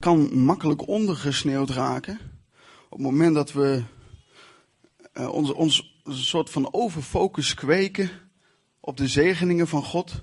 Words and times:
kan 0.00 0.38
makkelijk 0.38 0.88
ondergesneeuwd 0.88 1.70
raken. 1.70 2.18
Op 2.88 2.98
het 2.98 3.00
moment 3.00 3.34
dat 3.34 3.52
we 3.52 3.82
uh, 5.14 5.28
ons, 5.28 5.52
ons 5.52 6.00
een 6.04 6.14
soort 6.14 6.50
van 6.50 6.72
overfocus 6.72 7.54
kweken 7.54 8.10
op 8.80 8.96
de 8.96 9.08
zegeningen 9.08 9.68
van 9.68 9.82
God. 9.82 10.22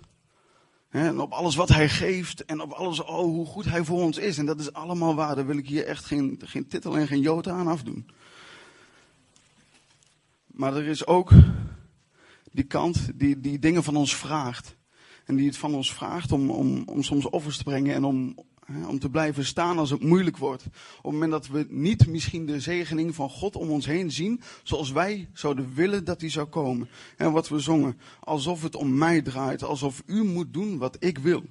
Hè, 0.89 1.07
en 1.07 1.19
op 1.19 1.31
alles 1.31 1.55
wat 1.55 1.69
Hij 1.69 1.89
geeft 1.89 2.45
en 2.45 2.61
op 2.61 2.71
alles, 2.71 3.03
oh, 3.03 3.19
hoe 3.19 3.45
goed 3.45 3.65
Hij 3.65 3.83
voor 3.83 4.01
ons 4.01 4.17
is. 4.17 4.37
En 4.37 4.45
dat 4.45 4.59
is 4.59 4.73
allemaal 4.73 5.15
waar. 5.15 5.35
Daar 5.35 5.45
wil 5.45 5.57
ik 5.57 5.68
hier 5.68 5.86
echt 5.86 6.05
geen, 6.05 6.41
geen 6.46 6.68
titel 6.68 6.98
en 6.98 7.07
geen 7.07 7.21
jota 7.21 7.52
aan 7.52 7.68
afdoen. 7.68 8.09
Maar 10.46 10.75
er 10.75 10.88
is 10.88 11.05
ook 11.05 11.32
die 12.52 12.64
kant 12.64 13.20
die, 13.20 13.39
die 13.39 13.59
dingen 13.59 13.84
van 13.84 13.96
ons 13.96 14.16
vraagt. 14.16 14.75
En 15.25 15.36
die 15.36 15.48
het 15.48 15.57
van 15.57 15.73
ons 15.73 15.94
vraagt 15.94 16.32
om, 16.32 16.50
om, 16.50 16.84
om 16.86 17.04
soms 17.04 17.30
offers 17.30 17.57
te 17.57 17.64
brengen 17.64 17.96
en 17.96 18.04
om, 18.04 18.36
om 18.88 18.99
te 18.99 19.09
blijven 19.09 19.45
staan 19.45 19.77
als 19.77 19.89
het 19.89 20.04
moeilijk 20.04 20.38
wordt. 20.38 20.65
Op 20.65 21.04
het 21.04 21.11
moment 21.11 21.31
dat 21.31 21.47
we 21.47 21.66
niet 21.70 22.07
misschien 22.07 22.45
de 22.45 22.59
zegening 22.59 23.16
van 23.16 23.30
God 23.30 23.55
om 23.55 23.70
ons 23.70 23.85
heen 23.85 24.12
zien, 24.12 24.41
zoals 24.63 24.91
wij 24.91 25.30
zouden 25.34 25.73
willen 25.73 26.05
dat 26.05 26.20
die 26.20 26.30
zou 26.30 26.48
komen. 26.48 26.90
En 27.17 27.31
wat 27.31 27.49
we 27.49 27.59
zongen, 27.59 27.99
alsof 28.20 28.62
het 28.62 28.76
om 28.76 28.98
mij 28.98 29.21
draait, 29.21 29.63
alsof 29.63 30.03
u 30.05 30.23
moet 30.23 30.53
doen 30.53 30.77
wat 30.77 30.95
ik 30.99 31.17
wil. 31.17 31.43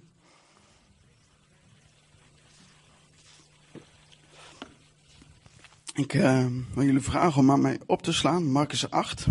Ik 5.95 6.15
uh, 6.15 6.47
wil 6.75 6.85
jullie 6.85 7.01
vragen 7.01 7.41
om 7.41 7.51
aan 7.51 7.61
mij 7.61 7.81
op 7.87 8.03
te 8.03 8.13
slaan, 8.13 8.51
Marcus 8.51 8.91
8. 8.91 9.27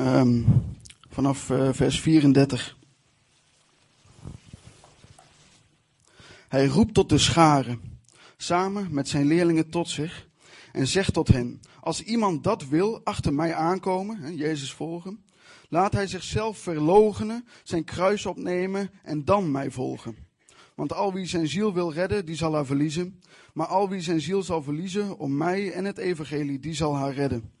Um, 0.00 0.46
vanaf 1.10 1.50
uh, 1.50 1.68
vers 1.72 2.00
34. 2.00 2.76
Hij 6.48 6.66
roept 6.66 6.94
tot 6.94 7.08
de 7.08 7.18
scharen, 7.18 7.80
samen 8.36 8.88
met 8.90 9.08
zijn 9.08 9.26
leerlingen 9.26 9.70
tot 9.70 9.88
zich, 9.88 10.28
en 10.72 10.86
zegt 10.86 11.12
tot 11.12 11.28
hen: 11.28 11.60
Als 11.80 12.02
iemand 12.02 12.44
dat 12.44 12.68
wil, 12.68 13.00
achter 13.04 13.34
mij 13.34 13.54
aankomen, 13.54 14.16
hè, 14.16 14.28
Jezus 14.28 14.72
volgen, 14.72 15.24
laat 15.68 15.92
hij 15.92 16.06
zichzelf 16.06 16.58
verloochenen, 16.58 17.46
zijn 17.62 17.84
kruis 17.84 18.26
opnemen 18.26 18.90
en 19.02 19.24
dan 19.24 19.50
mij 19.50 19.70
volgen. 19.70 20.16
Want 20.74 20.92
al 20.92 21.12
wie 21.12 21.26
zijn 21.26 21.48
ziel 21.48 21.74
wil 21.74 21.92
redden, 21.92 22.26
die 22.26 22.36
zal 22.36 22.54
haar 22.54 22.66
verliezen. 22.66 23.20
Maar 23.52 23.66
al 23.66 23.88
wie 23.88 24.00
zijn 24.00 24.20
ziel 24.20 24.42
zal 24.42 24.62
verliezen 24.62 25.18
om 25.18 25.36
mij 25.36 25.72
en 25.72 25.84
het 25.84 25.98
evangelie, 25.98 26.60
die 26.60 26.74
zal 26.74 26.96
haar 26.96 27.12
redden. 27.12 27.59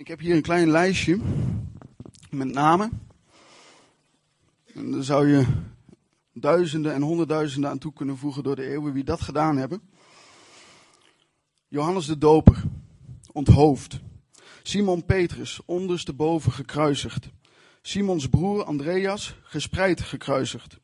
Ik 0.00 0.08
heb 0.08 0.20
hier 0.20 0.36
een 0.36 0.42
klein 0.42 0.70
lijstje 0.70 1.18
met 2.30 2.52
namen. 2.52 3.02
En 4.74 4.90
daar 4.90 5.02
zou 5.02 5.28
je 5.28 5.46
duizenden 6.32 6.94
en 6.94 7.02
honderdduizenden 7.02 7.70
aan 7.70 7.78
toe 7.78 7.92
kunnen 7.92 8.16
voegen 8.16 8.42
door 8.42 8.56
de 8.56 8.66
eeuwen 8.66 8.92
wie 8.92 9.04
dat 9.04 9.20
gedaan 9.20 9.56
hebben. 9.56 9.82
Johannes 11.68 12.06
de 12.06 12.18
Doper, 12.18 12.62
onthoofd. 13.32 14.00
Simon 14.62 15.04
Petrus, 15.04 15.60
ondersteboven 15.64 16.52
gekruisigd. 16.52 17.28
Simons 17.82 18.28
broer 18.28 18.64
Andreas, 18.64 19.34
gespreid 19.42 20.00
gekruisigd. 20.00 20.78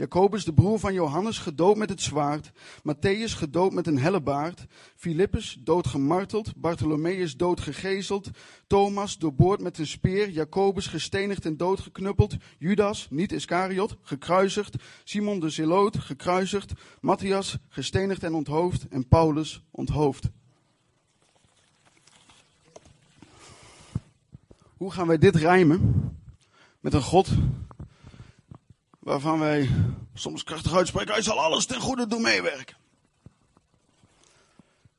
Jacobus, 0.00 0.44
de 0.44 0.52
broer 0.52 0.78
van 0.78 0.92
Johannes, 0.92 1.38
gedood 1.38 1.76
met 1.76 1.88
het 1.88 2.00
zwaard. 2.00 2.50
Matthäus, 2.78 3.32
gedood 3.36 3.72
met 3.72 3.86
een 3.86 3.98
hellebaard. 3.98 4.66
Filippus, 4.96 5.58
dood 5.64 5.86
gemarteld. 5.86 6.56
Bartholomeus, 6.56 7.36
dood 7.36 7.60
gegezeld. 7.60 8.30
Thomas, 8.66 9.18
doorboord 9.18 9.60
met 9.60 9.78
een 9.78 9.86
speer. 9.86 10.30
Jacobus, 10.30 10.86
gestenigd 10.86 11.44
en 11.44 11.56
doodgeknuppeld. 11.56 12.36
Judas, 12.58 13.06
niet 13.10 13.32
Iscariot, 13.32 13.96
gekruisigd. 14.02 14.76
Simon 15.04 15.40
de 15.40 15.50
Zeloot, 15.50 15.98
gekruisigd. 15.98 16.72
Matthias, 17.00 17.56
gestenigd 17.68 18.22
en 18.22 18.34
onthoofd. 18.34 18.88
En 18.88 19.08
Paulus, 19.08 19.62
onthoofd. 19.70 20.28
Hoe 24.76 24.92
gaan 24.92 25.06
wij 25.06 25.18
dit 25.18 25.36
rijmen? 25.36 25.94
Met 26.80 26.94
een 26.94 27.02
God 27.02 27.28
waarvan 29.00 29.38
wij 29.38 29.70
soms 30.14 30.44
krachtig 30.44 30.74
uitspreken, 30.74 31.12
hij 31.12 31.22
zal 31.22 31.40
alles 31.40 31.66
ten 31.66 31.80
goede 31.80 32.06
doen 32.06 32.22
meewerken. 32.22 32.76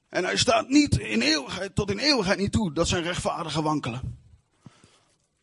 En 0.09 0.23
hij 0.23 0.37
staat 0.37 0.69
niet 0.69 0.97
in 0.97 1.21
eeuwigheid, 1.21 1.75
tot 1.75 1.91
in 1.91 1.99
eeuwigheid 1.99 2.39
niet 2.39 2.51
toe 2.51 2.73
dat 2.73 2.87
zijn 2.87 3.03
rechtvaardigen 3.03 3.63
wankelen. 3.63 4.19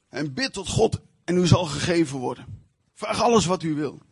En 0.09 0.35
bid 0.35 0.53
tot 0.53 0.69
God 0.69 1.01
en 1.25 1.37
u 1.37 1.47
zal 1.47 1.65
gegeven 1.65 2.19
worden. 2.19 2.67
Vraag 2.95 3.23
alles 3.23 3.47
wat 3.47 3.63
u 3.63 3.75
wil. 3.75 4.03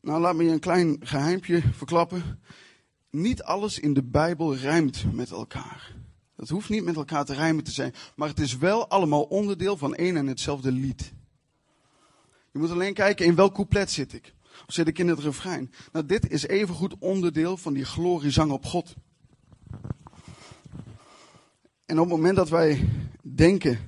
Nou, 0.00 0.20
laat 0.20 0.34
me 0.34 0.44
je 0.44 0.50
een 0.50 0.60
klein 0.60 0.96
geheimpje 1.00 1.62
verklappen. 1.72 2.42
Niet 3.10 3.42
alles 3.42 3.78
in 3.78 3.94
de 3.94 4.02
Bijbel 4.02 4.56
rijmt 4.56 5.12
met 5.12 5.30
elkaar. 5.30 5.94
Dat 6.36 6.48
hoeft 6.48 6.68
niet 6.68 6.84
met 6.84 6.96
elkaar 6.96 7.24
te 7.24 7.34
rijmen 7.34 7.64
te 7.64 7.70
zijn. 7.70 7.94
Maar 8.16 8.28
het 8.28 8.40
is 8.40 8.56
wel 8.56 8.88
allemaal 8.88 9.22
onderdeel 9.22 9.76
van 9.76 9.94
één 9.94 10.16
en 10.16 10.26
hetzelfde 10.26 10.72
lied. 10.72 11.12
Je 12.52 12.58
moet 12.58 12.70
alleen 12.70 12.94
kijken 12.94 13.26
in 13.26 13.34
welk 13.34 13.54
couplet 13.54 13.90
zit 13.90 14.12
ik. 14.12 14.34
Of 14.66 14.74
zit 14.74 14.88
ik 14.88 14.98
in 14.98 15.08
het 15.08 15.18
refrein? 15.18 15.72
Nou, 15.92 16.06
dit 16.06 16.30
is 16.30 16.46
evengoed 16.46 16.94
onderdeel 16.98 17.56
van 17.56 17.72
die 17.72 17.84
gloriezang 17.84 18.50
op 18.50 18.64
God. 18.64 18.94
En 21.86 21.98
op 21.98 22.04
het 22.04 22.16
moment 22.16 22.36
dat 22.36 22.48
wij 22.48 22.88
denken 23.22 23.78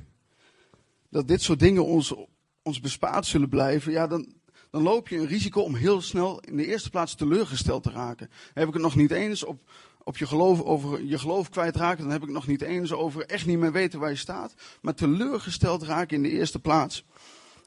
dat 1.11 1.29
dit 1.29 1.43
soort 1.43 1.59
dingen 1.59 1.85
ons, 1.85 2.15
ons 2.63 2.81
bespaard 2.81 3.27
zullen 3.27 3.49
blijven, 3.49 3.93
ja, 3.93 4.07
dan, 4.07 4.33
dan 4.71 4.83
loop 4.83 5.09
je 5.09 5.17
een 5.17 5.27
risico 5.27 5.61
om 5.61 5.75
heel 5.75 6.01
snel 6.01 6.41
in 6.41 6.57
de 6.57 6.67
eerste 6.67 6.91
plaats 6.91 7.15
teleurgesteld 7.15 7.83
te 7.83 7.91
raken. 7.91 8.31
Heb 8.55 8.69
ik 8.69 8.75
het 8.75 8.83
nog 8.83 8.97
niet 8.97 9.11
eens 9.11 9.45
op, 9.45 9.71
op 10.05 10.17
je 10.17 10.27
geloof, 10.27 10.63
over 10.63 11.05
je 11.05 11.19
geloof 11.19 11.49
kwijtraken, 11.49 12.03
dan 12.03 12.13
heb 12.13 12.21
ik 12.21 12.27
het 12.27 12.37
nog 12.37 12.47
niet 12.47 12.63
eens 12.63 12.93
over 12.93 13.27
echt 13.27 13.47
niet 13.47 13.59
meer 13.59 13.73
weten 13.73 14.01
waar 14.01 14.11
je 14.11 14.17
staat. 14.17 14.55
Maar 14.81 14.95
teleurgesteld 14.95 15.83
raken 15.83 16.17
in 16.17 16.23
de 16.23 16.31
eerste 16.31 16.61
plaats. 16.61 17.05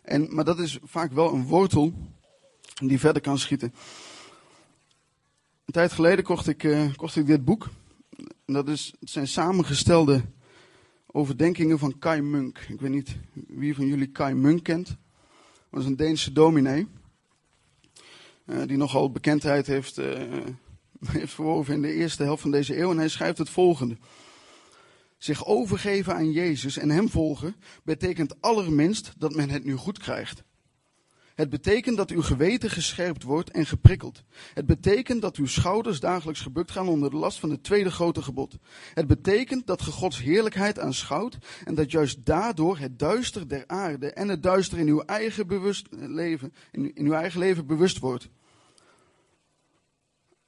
En, 0.08 0.36
maar 0.36 0.46
dat 0.46 0.60
is 0.60 0.80
vaak 0.84 1.12
wel 1.12 1.34
een 1.34 1.46
wortel 1.46 1.94
die 2.84 3.00
verder 3.00 3.22
kan 3.22 3.38
schieten. 3.38 3.74
Een 5.66 5.74
tijd 5.74 5.92
geleden 5.92 6.24
kocht 6.24 6.48
ik, 6.48 6.64
uh, 6.64 6.96
kocht 6.96 7.16
ik 7.16 7.26
dit 7.26 7.46
boek. 7.46 7.70
En 8.46 8.54
dat 8.54 8.70
is, 8.70 8.94
het 9.00 9.10
zijn 9.10 9.28
samengestelde 9.28 10.22
overdenkingen 11.06 11.80
van 11.80 12.00
Kai 12.00 12.22
Munk. 12.22 12.66
Ik 12.70 12.82
weet 12.82 12.92
niet 12.92 13.18
wie 13.34 13.76
van 13.76 13.86
jullie 13.86 14.08
Kai 14.08 14.34
Munk 14.34 14.64
kent. 14.64 14.88
Dat 14.88 14.98
was 15.70 15.86
een 15.86 15.96
Deense 15.96 16.32
dominee. 16.32 16.88
Uh, 18.46 18.62
die 18.66 18.78
nogal 18.78 19.12
bekendheid 19.12 19.68
heeft, 19.68 20.00
uh, 20.00 20.20
heeft 21.18 21.34
verworven 21.34 21.74
in 21.74 21.82
de 21.82 21.94
eerste 21.94 22.24
helft 22.24 22.42
van 22.42 22.52
deze 22.52 22.78
eeuw. 22.78 22.92
En 22.92 22.98
hij 22.98 23.10
schrijft 23.10 23.38
het 23.38 23.50
volgende. 23.50 23.98
Zich 25.18 25.46
overgeven 25.46 26.16
aan 26.16 26.32
Jezus 26.32 26.78
en 26.78 26.90
Hem 26.90 27.10
volgen 27.10 27.56
betekent 27.84 28.42
allerminst 28.42 29.14
dat 29.18 29.36
men 29.36 29.50
het 29.50 29.64
nu 29.64 29.76
goed 29.76 30.00
krijgt. 30.00 30.44
Het 31.38 31.50
betekent 31.50 31.98
dat 31.98 32.12
uw 32.12 32.22
geweten 32.22 32.70
gescherpt 32.70 33.24
wordt 33.24 33.50
en 33.50 33.66
geprikkeld. 33.66 34.24
Het 34.54 34.66
betekent 34.66 35.22
dat 35.22 35.36
uw 35.36 35.46
schouders 35.46 36.00
dagelijks 36.00 36.42
gebukt 36.42 36.72
gaan 36.72 36.88
onder 36.88 37.10
de 37.10 37.16
last 37.16 37.40
van 37.40 37.50
het 37.50 37.64
tweede 37.64 37.92
grote 37.92 38.22
gebod. 38.22 38.58
Het 38.94 39.08
betekent 39.08 39.68
dat 39.68 39.82
ge 39.82 39.92
Gods 39.92 40.22
heerlijkheid 40.22 40.80
aanschouwt 40.80 41.38
en 41.64 41.76
dat 41.76 41.92
juist 41.92 42.26
daardoor 42.26 42.78
het 42.78 43.00
duister 43.00 43.48
der 43.48 43.64
aarde 43.68 44.12
en 44.12 44.28
het 44.28 44.44
duister 44.44 44.78
in 44.78 44.88
uw 44.88 45.02
eigen, 45.02 45.48
bewust 45.48 45.88
leven, 45.92 46.54
in, 46.72 46.92
uw 46.96 47.14
eigen 47.14 47.40
leven 47.40 47.68
bewust 47.68 48.00
wordt. 48.00 48.30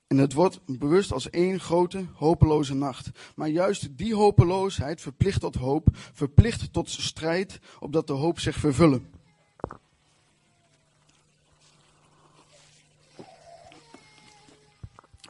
En 0.09 0.17
het 0.17 0.33
wordt 0.33 0.59
bewust 0.65 1.11
als 1.11 1.29
één 1.29 1.59
grote 1.59 2.05
hopeloze 2.13 2.73
nacht. 2.73 3.09
Maar 3.35 3.47
juist 3.47 3.97
die 3.97 4.15
hopeloosheid 4.15 5.01
verplicht 5.01 5.39
tot 5.39 5.55
hoop, 5.55 5.87
verplicht 6.13 6.73
tot 6.73 6.89
strijd, 6.89 7.59
opdat 7.79 8.07
de 8.07 8.13
hoop 8.13 8.39
zich 8.39 8.55
vervullen. 8.55 9.09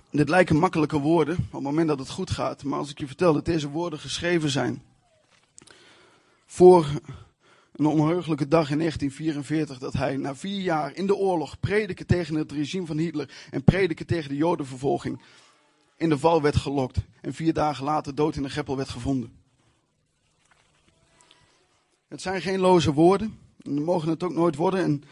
Dit 0.10 0.30
lijken 0.30 0.56
makkelijke 0.56 1.00
woorden 1.00 1.36
op 1.36 1.52
het 1.52 1.62
moment 1.62 1.88
dat 1.88 2.00
het 2.00 2.10
goed 2.10 2.32
gaat. 2.32 2.64
Maar 2.64 2.80
als 2.80 2.90
ik 2.90 3.00
je 3.00 3.08
vertel 3.08 3.34
dat 3.34 3.46
deze 3.46 3.70
woorden 3.70 4.00
geschreven 4.00 4.50
zijn 4.50 4.84
voor 6.46 6.88
een 7.80 7.86
onheugelijke 7.86 8.48
dag 8.48 8.70
in 8.72 8.78
1944 8.78 9.78
dat 9.78 9.94
hij 9.94 10.18
na 10.18 10.36
vier 10.36 10.62
jaar 10.62 10.96
in 10.96 11.08
de 11.08 11.16
oorlog 11.16 11.60
prediken 11.60 12.06
tegen 12.06 12.36
het 12.36 12.52
regime 12.52 12.86
van 12.86 12.98
Hitler 12.98 13.48
en 13.50 13.64
prediken 13.64 14.06
tegen 14.06 14.30
de 14.30 14.36
jodenvervolging 14.36 15.22
in 15.98 16.10
de 16.10 16.18
val 16.18 16.42
werd 16.42 16.56
gelokt 16.56 16.98
en 17.22 17.34
vier 17.34 17.54
dagen 17.54 17.84
later 17.84 18.16
dood 18.16 18.36
in 18.36 18.44
de 18.44 18.50
greppel 18.50 18.78
werd 18.78 18.90
gevonden. 18.90 19.32
Het 22.08 22.22
zijn 22.22 22.42
geen 22.42 22.60
loze 22.60 22.94
woorden 22.94 23.38
en 23.62 23.84
mogen 23.84 24.10
het 24.10 24.24
ook 24.24 24.34
nooit 24.34 24.56
worden. 24.56 24.84
En 24.84 25.04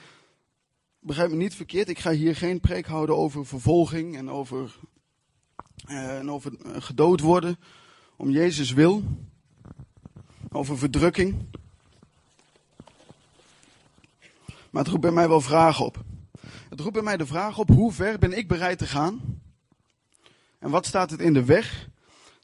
begrijp 0.99 1.29
me 1.29 1.35
niet 1.35 1.55
verkeerd, 1.55 1.89
ik 1.89 1.99
ga 1.99 2.11
hier 2.11 2.35
geen 2.35 2.59
preek 2.59 2.85
houden 2.85 3.17
over 3.17 3.45
vervolging 3.45 4.17
en 4.17 4.29
over, 4.29 4.75
uh, 5.89 6.17
en 6.17 6.31
over 6.31 6.51
uh, 6.65 6.71
gedood 6.77 7.19
worden 7.19 7.57
om 8.15 8.29
Jezus 8.29 8.73
wil, 8.73 9.03
over 10.49 10.77
verdrukking. 10.77 11.35
Maar 14.77 14.85
het 14.85 14.95
roept 14.95 15.07
bij 15.07 15.15
mij 15.15 15.29
wel 15.29 15.41
vragen 15.41 15.85
op. 15.85 16.03
Het 16.69 16.79
roept 16.79 16.93
bij 16.93 17.01
mij 17.01 17.17
de 17.17 17.25
vraag 17.25 17.57
op, 17.57 17.69
hoe 17.69 17.91
ver 17.91 18.19
ben 18.19 18.37
ik 18.37 18.47
bereid 18.47 18.77
te 18.77 18.85
gaan? 18.85 19.41
En 20.59 20.69
wat 20.69 20.85
staat 20.85 21.09
het 21.09 21.19
in 21.19 21.33
de 21.33 21.45
weg 21.45 21.89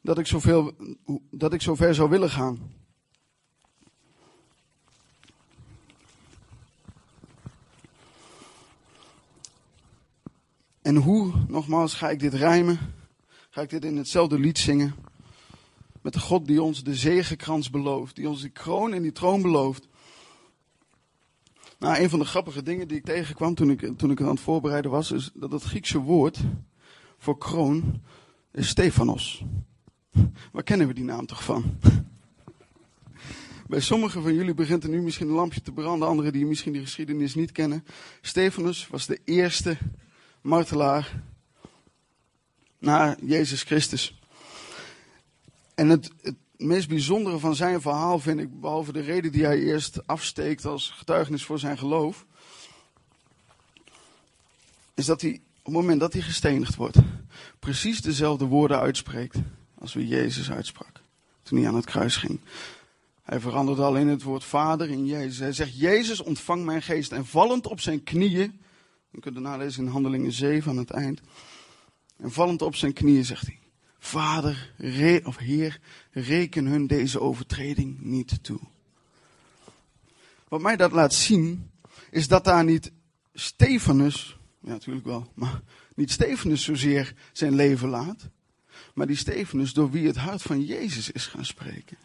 dat 0.02 0.18
ik, 0.18 0.28
zoveel, 0.28 0.74
dat 1.32 1.54
ik 1.54 1.62
zo 1.62 1.76
ver 1.76 1.96
zou 1.96 2.10
willen 2.10 2.30
gaan? 2.30 2.72
En 10.82 10.96
hoe, 10.96 11.34
nogmaals, 11.48 11.94
ga 11.94 12.10
ik 12.10 12.20
dit 12.20 12.34
rijmen? 12.34 12.80
Ga 13.50 13.62
ik 13.62 13.70
dit 13.70 13.86
in 13.86 13.98
hetzelfde 13.98 14.40
lied 14.40 14.58
zingen? 14.58 14.96
Met 16.02 16.14
de 16.14 16.20
God 16.20 16.48
die 16.48 16.62
ons 16.62 16.84
de 16.84 16.96
zegenkrans 16.96 17.70
belooft, 17.70 18.16
die 18.16 18.30
ons 18.30 18.42
die 18.42 18.50
kroon 18.50 18.94
en 18.94 19.02
die 19.02 19.12
troon 19.12 19.42
belooft. 19.42 19.88
Nou, 21.84 21.98
een 21.98 22.10
van 22.10 22.20
de 22.20 22.26
grappige 22.26 22.64
dingen 22.64 22.88
die 22.88 22.98
ik 22.98 23.06
tegenkwam 23.06 23.56
toen 23.56 23.70
ik, 23.70 23.98
toen 23.98 24.12
ik 24.12 24.22
aan 24.22 24.28
het 24.28 24.40
voorbereiden 24.40 24.92
was, 24.92 25.12
is 25.12 25.32
dat 25.34 25.52
het 25.52 25.64
Griekse 25.64 25.98
woord 25.98 26.40
voor 27.18 27.38
kroon 27.38 28.02
is 28.52 28.68
Stefanos. 28.68 29.44
Waar 30.52 30.64
kennen 30.64 30.88
we 30.88 30.94
die 30.94 31.04
naam 31.04 31.26
toch 31.26 31.44
van? 31.44 31.78
Bij 33.68 33.80
sommigen 33.80 34.22
van 34.22 34.34
jullie 34.34 34.54
begint 34.54 34.84
er 34.84 34.90
nu 34.90 35.02
misschien 35.02 35.28
een 35.28 35.34
lampje 35.34 35.62
te 35.62 35.72
branden, 35.72 36.08
anderen 36.08 36.34
die 36.34 36.46
misschien 36.46 36.74
die 36.74 36.82
geschiedenis 36.82 37.36
niet 37.36 37.52
kennen. 37.52 37.86
Stefanus 38.22 38.88
was 38.88 39.06
de 39.06 39.20
eerste 39.24 39.78
martelaar 40.42 41.24
naar 42.80 43.18
Jezus 43.24 43.64
Christus. 43.64 44.22
En 45.76 45.90
het 45.90 46.12
meest 46.64 46.88
bijzondere 46.88 47.40
van 47.40 47.56
zijn 47.56 47.82
verhaal 47.82 48.20
vind 48.20 48.40
ik, 48.40 48.60
behalve 48.60 48.92
de 48.92 49.02
reden 49.02 49.32
die 49.32 49.46
hij 49.46 49.60
eerst 49.60 50.08
afsteekt 50.08 50.66
als 50.66 50.90
getuigenis 50.90 51.46
voor 51.46 51.60
zijn 51.60 51.78
geloof, 51.78 52.26
is 54.94 55.06
dat 55.06 55.22
hij 55.22 55.42
op 55.58 55.66
het 55.66 55.74
moment 55.74 56.00
dat 56.00 56.14
hij 56.14 56.22
gestenigd 56.22 56.76
wordt, 56.76 56.98
precies 57.60 58.02
dezelfde 58.02 58.46
woorden 58.46 58.80
uitspreekt 58.80 59.38
als 59.78 59.94
wie 59.94 60.08
Jezus 60.08 60.52
uitsprak 60.52 61.02
toen 61.44 61.58
hij 61.58 61.68
aan 61.68 61.76
het 61.76 61.86
kruis 61.86 62.16
ging. 62.16 62.40
Hij 63.24 63.40
verandert 63.40 63.80
alleen 63.80 64.08
het 64.08 64.24
woord 64.24 64.44
vader 64.44 64.90
in 64.90 65.06
Jezus. 65.06 65.40
Hij 65.40 65.54
zegt, 65.54 65.80
Jezus 65.80 66.22
ontvang 66.22 66.66
mijn 66.66 66.82
geest. 66.82 67.12
En 67.12 67.26
vallend 67.26 67.68
op 67.68 67.80
zijn 67.80 68.04
knieën 68.04 68.62
je 69.14 69.20
kunt 69.20 69.36
het 69.36 69.44
nalezen 69.44 69.86
in 69.86 69.92
Handelingen 69.92 70.32
7 70.32 70.72
aan 70.72 70.78
het 70.78 70.90
eind. 70.90 71.22
En 72.18 72.32
vallend 72.32 72.62
op 72.62 72.76
zijn 72.76 72.94
knieën 72.94 73.26
zegt 73.26 73.46
hij: 73.46 73.60
Vader, 74.06 74.74
of 75.24 75.38
Heer, 75.38 75.80
reken 76.12 76.66
hun 76.66 76.88
deze 76.88 77.20
overtreding 77.20 78.02
niet 78.02 78.44
toe. 78.44 78.60
Wat 80.48 80.62
mij 80.62 80.76
dat 80.76 80.92
laat 80.92 81.14
zien, 81.14 81.72
is 82.12 82.28
dat 82.28 82.44
daar 82.44 82.64
niet 82.64 82.92
Stefanus, 83.34 84.38
ja 84.60 84.70
natuurlijk 84.70 85.06
wel, 85.06 85.32
maar 85.34 85.62
niet 85.96 86.12
Stefanus 86.12 86.64
zozeer 86.64 87.14
zijn 87.32 87.56
leven 87.56 87.90
laat, 87.90 88.30
maar 88.94 89.08
die 89.08 89.16
Stefanus 89.16 89.74
door 89.74 89.92
wie 89.92 90.08
het 90.08 90.18
hart 90.18 90.42
van 90.42 90.62
Jezus 90.62 91.12
is 91.12 91.28
gaan 91.28 91.46
spreken. 91.46 91.98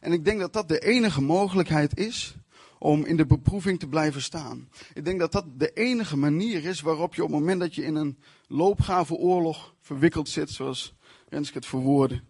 En 0.00 0.12
ik 0.12 0.24
denk 0.24 0.40
dat 0.40 0.52
dat 0.52 0.68
de 0.68 0.80
enige 0.80 1.22
mogelijkheid 1.22 1.98
is 1.98 2.34
om 2.82 3.04
in 3.04 3.16
de 3.16 3.26
beproeving 3.26 3.78
te 3.78 3.88
blijven 3.88 4.22
staan. 4.22 4.68
Ik 4.94 5.04
denk 5.04 5.20
dat 5.20 5.32
dat 5.32 5.44
de 5.58 5.72
enige 5.72 6.16
manier 6.16 6.64
is 6.64 6.80
waarop 6.80 7.14
je 7.14 7.24
op 7.24 7.30
het 7.30 7.38
moment 7.38 7.60
dat 7.60 7.74
je 7.74 7.84
in 7.84 7.94
een 7.94 8.18
loopgave 8.48 9.14
oorlog 9.14 9.74
verwikkeld 9.80 10.28
zit, 10.28 10.50
zoals 10.50 10.94
Renske 11.28 11.56
het 11.56 11.66
verwoordde, 11.66 12.22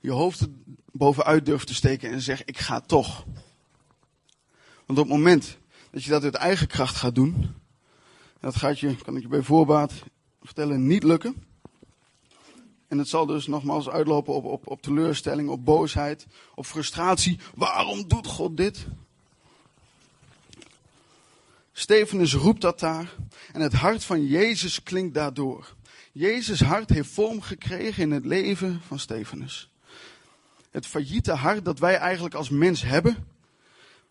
je 0.00 0.10
hoofd 0.10 0.40
er 0.40 0.48
bovenuit 0.92 1.46
durft 1.46 1.66
te 1.66 1.74
steken 1.74 2.10
en 2.10 2.20
zegt, 2.20 2.42
ik 2.44 2.58
ga 2.58 2.80
toch. 2.80 3.24
Want 4.86 4.98
op 4.98 5.04
het 5.04 5.16
moment 5.16 5.58
dat 5.90 6.04
je 6.04 6.10
dat 6.10 6.24
uit 6.24 6.34
eigen 6.34 6.66
kracht 6.66 6.96
gaat 6.96 7.14
doen, 7.14 7.54
dat 8.40 8.56
gaat 8.56 8.78
je, 8.78 8.96
kan 8.96 9.16
ik 9.16 9.22
je 9.22 9.28
bij 9.28 9.42
voorbaat 9.42 9.92
vertellen, 10.42 10.86
niet 10.86 11.02
lukken. 11.02 11.44
En 12.88 12.98
het 12.98 13.08
zal 13.08 13.26
dus 13.26 13.46
nogmaals 13.46 13.88
uitlopen 13.88 14.34
op, 14.34 14.44
op, 14.44 14.70
op 14.70 14.82
teleurstelling, 14.82 15.48
op 15.48 15.64
boosheid, 15.64 16.26
op 16.54 16.66
frustratie. 16.66 17.38
Waarom 17.54 18.08
doet 18.08 18.26
God 18.26 18.56
dit? 18.56 18.86
Stefanus 21.78 22.34
roept 22.34 22.60
dat 22.60 22.80
daar 22.80 23.14
en 23.52 23.60
het 23.60 23.72
hart 23.72 24.04
van 24.04 24.26
Jezus 24.26 24.82
klinkt 24.82 25.14
daardoor. 25.14 25.74
Jezus 26.12 26.60
hart 26.60 26.90
heeft 26.90 27.10
vorm 27.10 27.40
gekregen 27.40 28.02
in 28.02 28.10
het 28.10 28.24
leven 28.24 28.80
van 28.86 28.98
Stefanus. 28.98 29.70
Het 30.70 30.86
failliete 30.86 31.32
hart 31.32 31.64
dat 31.64 31.78
wij 31.78 31.96
eigenlijk 31.96 32.34
als 32.34 32.50
mens 32.50 32.82
hebben, 32.82 33.26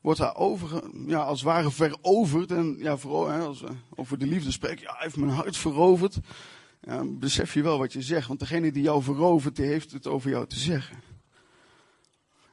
wordt 0.01 0.19
daar 0.19 0.35
over, 0.35 0.83
ja, 1.07 1.19
als 1.19 1.39
het 1.39 1.47
ware 1.50 1.71
veroverd. 1.71 2.51
En 2.51 2.75
ja, 2.79 2.97
vooral 2.97 3.27
hè, 3.27 3.39
als 3.39 3.62
we 3.62 3.69
over 3.95 4.17
de 4.17 4.27
liefde 4.27 4.51
spreken, 4.51 4.81
ja, 4.81 4.91
hij 4.91 5.03
heeft 5.03 5.17
mijn 5.17 5.31
hart 5.31 5.57
veroverd. 5.57 6.17
Ja, 6.81 7.03
besef 7.06 7.53
je 7.53 7.62
wel 7.62 7.77
wat 7.77 7.94
je 7.94 8.01
zegt, 8.01 8.27
want 8.27 8.39
degene 8.39 8.71
die 8.71 8.83
jou 8.83 9.03
verovert, 9.03 9.56
die 9.56 9.65
heeft 9.65 9.91
het 9.91 10.07
over 10.07 10.29
jou 10.29 10.47
te 10.47 10.59
zeggen. 10.59 11.01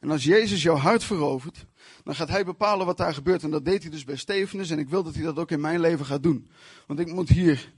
En 0.01 0.11
als 0.11 0.25
Jezus 0.25 0.63
jouw 0.63 0.77
hart 0.77 1.05
verovert, 1.05 1.67
dan 2.05 2.15
gaat 2.15 2.29
hij 2.29 2.45
bepalen 2.45 2.87
wat 2.87 2.97
daar 2.97 3.15
gebeurt. 3.15 3.43
En 3.43 3.51
dat 3.51 3.65
deed 3.65 3.83
hij 3.83 3.91
dus 3.91 4.05
bij 4.05 4.17
Stefanus. 4.17 4.71
En 4.71 4.79
ik 4.79 4.89
wil 4.89 5.03
dat 5.03 5.15
hij 5.15 5.25
dat 5.25 5.39
ook 5.39 5.51
in 5.51 5.61
mijn 5.61 5.81
leven 5.81 6.07
gaat 6.07 6.23
doen. 6.23 6.49
Want 6.87 7.01
ik 7.01 7.13
moet 7.13 7.29
hier 7.29 7.73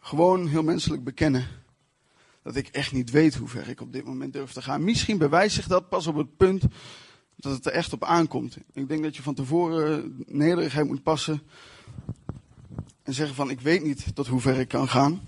gewoon 0.00 0.46
heel 0.46 0.62
menselijk 0.62 1.04
bekennen. 1.04 1.46
Dat 2.42 2.56
ik 2.56 2.68
echt 2.68 2.92
niet 2.92 3.10
weet 3.10 3.34
hoe 3.34 3.48
ver 3.48 3.68
ik 3.68 3.80
op 3.80 3.92
dit 3.92 4.04
moment 4.04 4.32
durf 4.32 4.52
te 4.52 4.62
gaan. 4.62 4.84
Misschien 4.84 5.18
bewijst 5.18 5.54
zich 5.54 5.66
dat 5.66 5.88
pas 5.88 6.06
op 6.06 6.16
het 6.16 6.36
punt 6.36 6.64
dat 7.36 7.52
het 7.52 7.66
er 7.66 7.72
echt 7.72 7.92
op 7.92 8.04
aankomt. 8.04 8.56
Ik 8.72 8.88
denk 8.88 9.02
dat 9.02 9.16
je 9.16 9.22
van 9.22 9.34
tevoren 9.34 10.24
nederigheid 10.26 10.86
moet 10.86 11.02
passen. 11.02 11.42
En 13.02 13.14
zeggen 13.14 13.34
van 13.34 13.50
ik 13.50 13.60
weet 13.60 13.82
niet 13.82 14.14
tot 14.14 14.26
hoe 14.26 14.40
ver 14.40 14.58
ik 14.58 14.68
kan 14.68 14.88
gaan. 14.88 15.20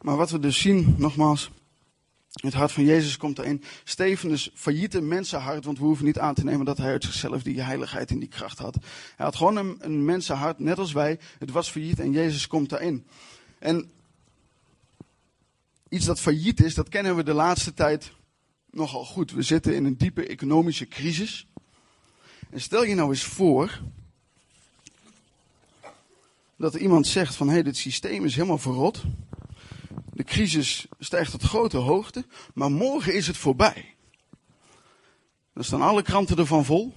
Maar 0.00 0.16
wat 0.16 0.30
we 0.30 0.38
dus 0.38 0.60
zien, 0.60 0.94
nogmaals, 0.98 1.50
het 2.44 2.54
hart 2.54 2.72
van 2.72 2.84
Jezus 2.84 3.16
komt 3.16 3.38
erin. 3.38 3.62
Stefanus 3.84 4.50
failliete 4.54 5.00
mensenhart, 5.00 5.64
want 5.64 5.78
we 5.78 5.84
hoeven 5.84 6.04
niet 6.04 6.18
aan 6.18 6.34
te 6.34 6.44
nemen 6.44 6.66
dat 6.66 6.78
hij 6.78 6.90
uit 6.90 7.04
zichzelf 7.04 7.42
die 7.42 7.60
heiligheid 7.60 8.10
en 8.10 8.18
die 8.18 8.28
kracht 8.28 8.58
had. 8.58 8.74
Hij 9.16 9.24
had 9.26 9.36
gewoon 9.36 9.56
een, 9.56 9.76
een 9.80 10.04
mensenhart, 10.04 10.58
net 10.58 10.78
als 10.78 10.92
wij. 10.92 11.18
Het 11.38 11.50
was 11.50 11.70
failliet 11.70 12.00
en 12.00 12.12
Jezus 12.12 12.46
komt 12.46 12.68
daarin. 12.68 13.06
En 13.58 13.90
iets 15.88 16.04
dat 16.04 16.20
failliet 16.20 16.64
is, 16.64 16.74
dat 16.74 16.88
kennen 16.88 17.16
we 17.16 17.22
de 17.22 17.34
laatste 17.34 17.74
tijd 17.74 18.12
nogal 18.70 19.04
goed. 19.04 19.32
We 19.32 19.42
zitten 19.42 19.74
in 19.74 19.84
een 19.84 19.96
diepe 19.96 20.26
economische 20.26 20.88
crisis. 20.88 21.46
En 22.50 22.60
stel 22.60 22.84
je 22.84 22.94
nou 22.94 23.10
eens 23.10 23.24
voor 23.24 23.80
dat 26.56 26.74
er 26.74 26.80
iemand 26.80 27.06
zegt 27.06 27.34
van 27.34 27.46
hé, 27.46 27.52
hey, 27.52 27.62
dit 27.62 27.76
systeem 27.76 28.24
is 28.24 28.34
helemaal 28.34 28.58
verrot. 28.58 29.02
De 30.16 30.24
crisis 30.24 30.86
stijgt 30.98 31.30
tot 31.30 31.42
grote 31.42 31.76
hoogte, 31.76 32.24
maar 32.54 32.70
morgen 32.70 33.14
is 33.14 33.26
het 33.26 33.36
voorbij. 33.36 33.94
Dan 35.52 35.64
staan 35.64 35.82
alle 35.82 36.02
kranten 36.02 36.38
ervan 36.38 36.64
vol, 36.64 36.94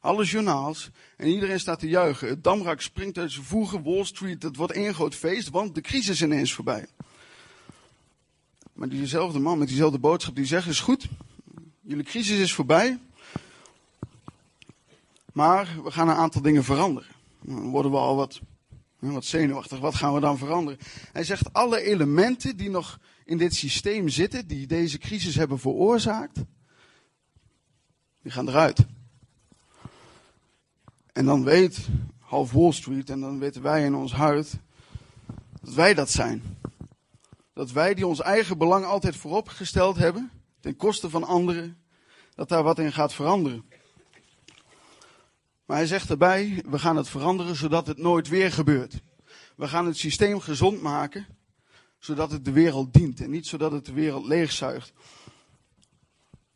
alle 0.00 0.24
journaals, 0.24 0.90
en 1.16 1.28
iedereen 1.28 1.60
staat 1.60 1.78
te 1.78 1.88
juichen. 1.88 2.28
Het 2.28 2.44
Damrak 2.44 2.80
springt 2.80 3.18
uit 3.18 3.32
zijn 3.32 3.44
voegen, 3.44 3.82
Wall 3.82 4.04
Street, 4.04 4.42
het 4.42 4.56
wordt 4.56 4.72
één 4.72 4.94
groot 4.94 5.14
feest, 5.14 5.50
want 5.50 5.74
de 5.74 5.80
crisis 5.80 6.08
is 6.08 6.22
ineens 6.22 6.52
voorbij. 6.52 6.86
Maar 8.72 8.88
diezelfde 8.88 9.38
man 9.38 9.58
met 9.58 9.68
diezelfde 9.68 9.98
boodschap, 9.98 10.34
die 10.34 10.46
zegt, 10.46 10.68
is 10.68 10.80
goed, 10.80 11.08
jullie 11.80 12.04
crisis 12.04 12.38
is 12.38 12.52
voorbij, 12.52 12.98
maar 15.32 15.68
we 15.84 15.90
gaan 15.90 16.08
een 16.08 16.16
aantal 16.16 16.42
dingen 16.42 16.64
veranderen. 16.64 17.10
Dan 17.42 17.70
worden 17.70 17.90
we 17.90 17.96
al 17.96 18.16
wat 18.16 18.40
wat 19.00 19.24
zenuwachtig, 19.24 19.78
wat 19.78 19.94
gaan 19.94 20.14
we 20.14 20.20
dan 20.20 20.38
veranderen? 20.38 20.80
Hij 21.12 21.24
zegt 21.24 21.52
alle 21.52 21.80
elementen 21.82 22.56
die 22.56 22.70
nog 22.70 22.98
in 23.24 23.38
dit 23.38 23.54
systeem 23.54 24.08
zitten, 24.08 24.46
die 24.46 24.66
deze 24.66 24.98
crisis 24.98 25.34
hebben 25.34 25.58
veroorzaakt, 25.58 26.44
die 28.22 28.32
gaan 28.32 28.48
eruit. 28.48 28.86
En 31.12 31.24
dan 31.24 31.44
weet 31.44 31.88
half 32.18 32.52
Wall 32.52 32.72
Street 32.72 33.10
en 33.10 33.20
dan 33.20 33.38
weten 33.38 33.62
wij 33.62 33.84
in 33.84 33.94
ons 33.94 34.12
hart 34.12 34.54
dat 35.60 35.74
wij 35.74 35.94
dat 35.94 36.10
zijn. 36.10 36.42
Dat 37.52 37.70
wij 37.70 37.94
die 37.94 38.06
ons 38.06 38.20
eigen 38.20 38.58
belang 38.58 38.84
altijd 38.84 39.16
voorop 39.16 39.48
gesteld 39.48 39.96
hebben, 39.96 40.30
ten 40.60 40.76
koste 40.76 41.10
van 41.10 41.24
anderen, 41.24 41.78
dat 42.34 42.48
daar 42.48 42.62
wat 42.62 42.78
in 42.78 42.92
gaat 42.92 43.14
veranderen. 43.14 43.64
Maar 45.70 45.78
hij 45.78 45.88
zegt 45.88 46.10
erbij, 46.10 46.62
we 46.66 46.78
gaan 46.78 46.96
het 46.96 47.08
veranderen 47.08 47.56
zodat 47.56 47.86
het 47.86 47.98
nooit 47.98 48.28
weer 48.28 48.52
gebeurt. 48.52 49.00
We 49.56 49.68
gaan 49.68 49.86
het 49.86 49.96
systeem 49.96 50.40
gezond 50.40 50.82
maken, 50.82 51.26
zodat 51.98 52.30
het 52.30 52.44
de 52.44 52.52
wereld 52.52 52.92
dient 52.92 53.20
en 53.20 53.30
niet 53.30 53.46
zodat 53.46 53.72
het 53.72 53.84
de 53.84 53.92
wereld 53.92 54.26
leegzuigt. 54.26 54.92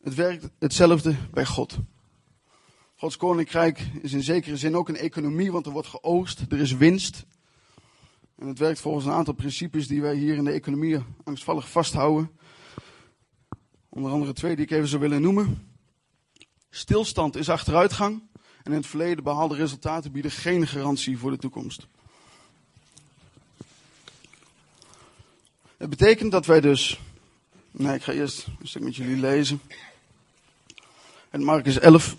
Het 0.03 0.15
werkt 0.15 0.49
hetzelfde 0.59 1.17
bij 1.31 1.47
God. 1.47 1.77
Gods 2.95 3.17
koninkrijk 3.17 3.87
is 4.03 4.13
in 4.13 4.23
zekere 4.23 4.57
zin 4.57 4.77
ook 4.77 4.89
een 4.89 4.97
economie, 4.97 5.53
want 5.53 5.67
er 5.67 5.73
wordt 5.73 5.89
geoogst, 5.89 6.45
er 6.49 6.61
is 6.61 6.73
winst. 6.73 7.25
En 8.37 8.47
het 8.47 8.59
werkt 8.59 8.81
volgens 8.81 9.05
een 9.05 9.13
aantal 9.13 9.35
principes 9.35 9.89
die 9.89 10.03
wij 10.03 10.15
hier 10.15 10.37
in 10.37 10.45
de 10.45 10.53
economie 10.53 10.99
angstvallig 11.25 11.71
vasthouden. 11.71 12.31
Onder 13.89 14.13
andere 14.13 14.33
twee 14.33 14.57
die 14.57 14.65
ik 14.65 14.71
even 14.71 14.89
zou 14.89 15.01
willen 15.01 15.23
noemen. 15.23 15.69
Stilstand 16.71 17.37
is 17.37 17.49
achteruitgang. 17.49 18.33
En 18.65 18.71
in 18.71 18.77
het 18.77 18.87
verleden 18.87 19.25
behaalde 19.25 19.55
resultaten 19.55 20.13
bieden 20.13 20.31
geen 20.31 20.67
garantie 20.67 21.19
voor 21.19 21.31
de 21.31 21.37
toekomst. 21.37 21.87
Het 25.77 25.91
betekent 25.91 26.33
dat 26.33 26.47
wij 26.47 26.61
dus. 26.61 27.01
Nee, 27.71 27.95
ik 27.95 28.03
ga 28.03 28.13
eerst 28.13 28.47
een 28.47 28.69
stuk 28.69 28.83
met 28.83 28.97
jullie 28.97 29.17
lezen. 29.17 29.61
En 31.31 31.43
Marcus 31.43 31.79
11. 31.79 32.17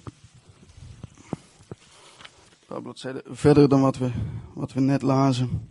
Een 1.30 2.66
paar 2.66 2.82
bladzijden 2.82 3.24
verder 3.25 3.70
dan 3.70 3.82
wat 3.82 3.98
we, 3.98 4.12
wat 4.54 4.74
we 4.74 4.80
net 4.80 5.02
lazen. 5.02 5.70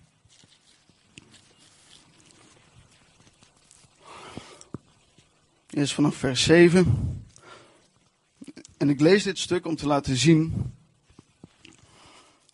Eerst 5.70 5.94
vanaf 5.94 6.16
vers 6.16 6.42
7. 6.42 7.23
En 8.84 8.90
ik 8.90 9.00
lees 9.00 9.22
dit 9.22 9.38
stuk 9.38 9.66
om 9.66 9.76
te 9.76 9.86
laten 9.86 10.16
zien 10.16 10.72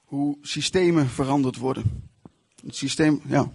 hoe 0.05 0.39
systemen 0.43 1.09
veranderd 1.09 1.57
worden. 1.57 2.11
Het 2.65 2.77
systeem, 2.77 3.21
ja. 3.27 3.53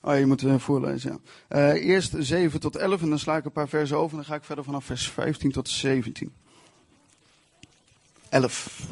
Oh, 0.00 0.18
je 0.18 0.26
moet 0.26 0.42
uh, 0.42 0.58
voorlezen, 0.58 1.20
ja. 1.48 1.74
Uh, 1.74 1.84
eerst 1.84 2.14
7 2.18 2.60
tot 2.60 2.76
11 2.76 3.02
en 3.02 3.08
dan 3.08 3.18
sla 3.18 3.36
ik 3.36 3.44
een 3.44 3.52
paar 3.52 3.68
versen 3.68 3.96
over 3.96 4.10
en 4.10 4.16
dan 4.16 4.24
ga 4.24 4.34
ik 4.34 4.44
verder 4.44 4.64
vanaf 4.64 4.84
vers 4.84 5.08
15 5.08 5.52
tot 5.52 5.68
17. 5.68 6.32
11. 8.28 8.86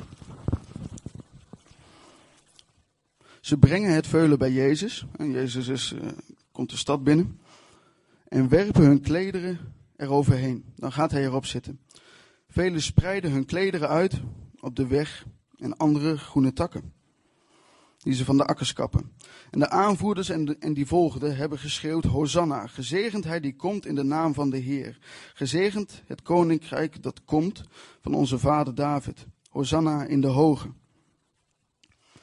Ze 3.41 3.57
brengen 3.57 3.95
het 3.95 4.07
veulen 4.07 4.39
bij 4.39 4.53
Jezus. 4.53 5.07
En 5.17 5.31
Jezus 5.31 5.69
is, 5.69 5.93
uh, 5.93 6.09
komt 6.53 6.71
de 6.71 6.77
stad 6.77 7.05
binnen. 7.05 7.41
En 8.29 8.49
werpen 8.49 8.83
hun 8.83 9.01
klederen 9.01 9.77
eroverheen. 9.99 10.65
Dan 10.77 10.93
gaat 10.93 11.11
hij 11.11 11.25
erop 11.25 11.47
zitten. 11.47 11.81
Velen 12.49 12.83
spreiden 12.83 13.31
hun 13.31 13.45
klederen 13.45 13.89
uit 13.89 14.21
op 14.61 14.77
de 14.77 14.87
weg 14.87 15.27
en 15.57 15.77
andere 15.77 16.19
groene 16.19 16.53
takken. 16.53 16.93
Die 17.99 18.15
ze 18.15 18.25
van 18.25 18.37
de 18.37 18.45
akkers 18.45 18.73
kappen. 18.73 19.13
En 19.51 19.59
de 19.59 19.69
aanvoerders 19.69 20.29
en, 20.29 20.61
en 20.61 20.75
die 20.75 20.87
volgden 20.87 21.37
hebben 21.37 21.59
geschreeuwd: 21.59 22.05
Hosanna, 22.05 22.67
gezegend 22.67 23.25
hij 23.25 23.41
die 23.41 23.57
komt 23.57 23.87
in 23.87 23.95
de 23.95 24.03
naam 24.03 24.35
van 24.35 24.51
de 24.51 24.57
Heer. 24.57 24.99
Gezegend 25.35 26.03
het 26.07 26.23
koninkrijk 26.23 27.03
dat 27.03 27.25
komt 27.25 27.63
van 28.01 28.15
onze 28.15 28.39
vader 28.39 28.75
David. 28.75 29.27
Hosanna 29.51 30.05
in 30.05 30.21
de 30.21 30.27
hoge. 30.27 30.69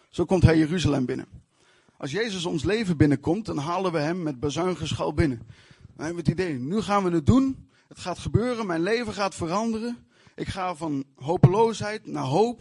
Zo 0.09 0.25
komt 0.25 0.43
hij 0.43 0.57
Jeruzalem 0.57 1.05
binnen. 1.05 1.27
Als 1.97 2.11
Jezus 2.11 2.45
ons 2.45 2.63
leven 2.63 2.97
binnenkomt, 2.97 3.45
dan 3.45 3.57
halen 3.57 3.91
we 3.91 3.99
hem 3.99 4.23
met 4.23 4.39
bazuingeschal 4.39 5.13
binnen. 5.13 5.37
Dan 5.95 6.05
hebben 6.05 6.23
we 6.23 6.31
het 6.31 6.39
idee, 6.39 6.59
nu 6.59 6.81
gaan 6.81 7.03
we 7.03 7.11
het 7.11 7.25
doen. 7.25 7.64
Het 7.87 7.99
gaat 7.99 8.19
gebeuren, 8.19 8.65
mijn 8.65 8.81
leven 8.81 9.13
gaat 9.13 9.35
veranderen. 9.35 10.07
Ik 10.35 10.47
ga 10.47 10.75
van 10.75 11.03
hopeloosheid 11.15 12.05
naar 12.05 12.23
hoop. 12.23 12.59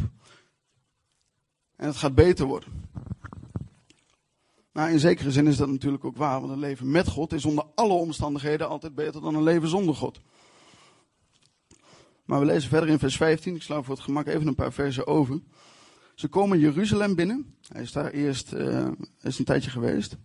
En 1.76 1.86
het 1.86 1.96
gaat 1.96 2.14
beter 2.14 2.46
worden. 2.46 2.82
Nou, 4.72 4.90
in 4.90 4.98
zekere 4.98 5.30
zin 5.30 5.46
is 5.46 5.56
dat 5.56 5.68
natuurlijk 5.68 6.04
ook 6.04 6.16
waar, 6.16 6.40
want 6.40 6.52
een 6.52 6.58
leven 6.58 6.90
met 6.90 7.08
God 7.08 7.32
is 7.32 7.44
onder 7.44 7.64
alle 7.74 7.92
omstandigheden 7.92 8.68
altijd 8.68 8.94
beter 8.94 9.20
dan 9.20 9.34
een 9.34 9.42
leven 9.42 9.68
zonder 9.68 9.94
God. 9.94 10.20
Maar 12.24 12.40
we 12.40 12.46
lezen 12.46 12.68
verder 12.68 12.88
in 12.88 12.98
vers 12.98 13.16
15, 13.16 13.54
ik 13.54 13.62
sla 13.62 13.82
voor 13.82 13.94
het 13.94 14.04
gemak 14.04 14.26
even 14.26 14.46
een 14.46 14.54
paar 14.54 14.72
versen 14.72 15.06
over. 15.06 15.40
Ze 16.14 16.28
komen 16.28 16.58
Jeruzalem 16.58 17.14
binnen. 17.14 17.56
Hij 17.68 17.82
is 17.82 17.92
daar 17.92 18.10
eerst 18.10 18.52
uh, 18.52 18.88
is 19.20 19.38
een 19.38 19.44
tijdje 19.44 19.70
geweest. 19.70 20.16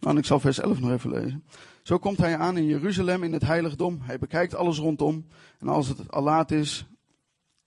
Nou, 0.00 0.18
ik 0.18 0.24
zal 0.24 0.40
vers 0.40 0.58
11 0.58 0.80
nog 0.80 0.90
even 0.90 1.10
lezen. 1.10 1.44
Zo 1.82 1.98
komt 1.98 2.18
hij 2.18 2.36
aan 2.36 2.56
in 2.56 2.66
Jeruzalem 2.66 3.22
in 3.22 3.32
het 3.32 3.42
heiligdom. 3.42 4.00
Hij 4.00 4.18
bekijkt 4.18 4.54
alles 4.54 4.78
rondom. 4.78 5.26
En 5.58 5.68
als 5.68 5.88
het 5.88 6.10
al 6.12 6.22
laat 6.22 6.50
is, 6.50 6.86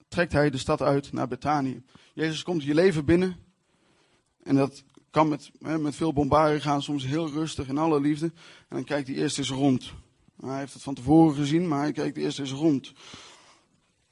trekt 0.08 0.32
hij 0.32 0.50
de 0.50 0.58
stad 0.58 0.82
uit 0.82 1.12
naar 1.12 1.28
Betanië. 1.28 1.82
Jezus 2.14 2.42
komt 2.42 2.62
je 2.62 2.74
leven 2.74 3.04
binnen. 3.04 3.36
En 4.42 4.54
dat 4.54 4.84
kan 5.10 5.28
met, 5.28 5.50
met 5.58 5.94
veel 5.94 6.12
bombardie 6.12 6.60
gaan, 6.60 6.82
soms 6.82 7.06
heel 7.06 7.30
rustig 7.30 7.68
in 7.68 7.78
alle 7.78 8.00
liefde. 8.00 8.26
En 8.68 8.76
dan 8.76 8.84
kijkt 8.84 9.08
hij 9.08 9.16
eerst 9.16 9.38
eens 9.38 9.50
rond. 9.50 9.92
Hij 10.40 10.58
heeft 10.58 10.72
het 10.72 10.82
van 10.82 10.94
tevoren 10.94 11.34
gezien, 11.34 11.68
maar 11.68 11.80
hij 11.80 11.92
kijkt 11.92 12.16
eerst 12.16 12.38
eens 12.38 12.52
rond. 12.52 12.92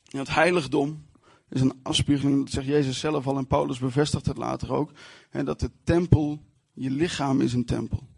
Het 0.08 0.34
heiligdom 0.34 1.06
is 1.48 1.60
een 1.60 1.80
afspiegeling, 1.82 2.38
dat 2.44 2.52
zegt 2.52 2.66
Jezus 2.66 2.98
zelf 2.98 3.26
al 3.26 3.36
en 3.36 3.46
Paulus 3.46 3.78
bevestigt 3.78 4.26
het 4.26 4.36
later 4.36 4.72
ook. 4.72 4.90
Hè, 5.30 5.44
dat 5.44 5.60
de 5.60 5.70
tempel, 5.84 6.40
je 6.72 6.90
lichaam 6.90 7.40
is 7.40 7.52
een 7.52 7.64
tempel. 7.64 8.08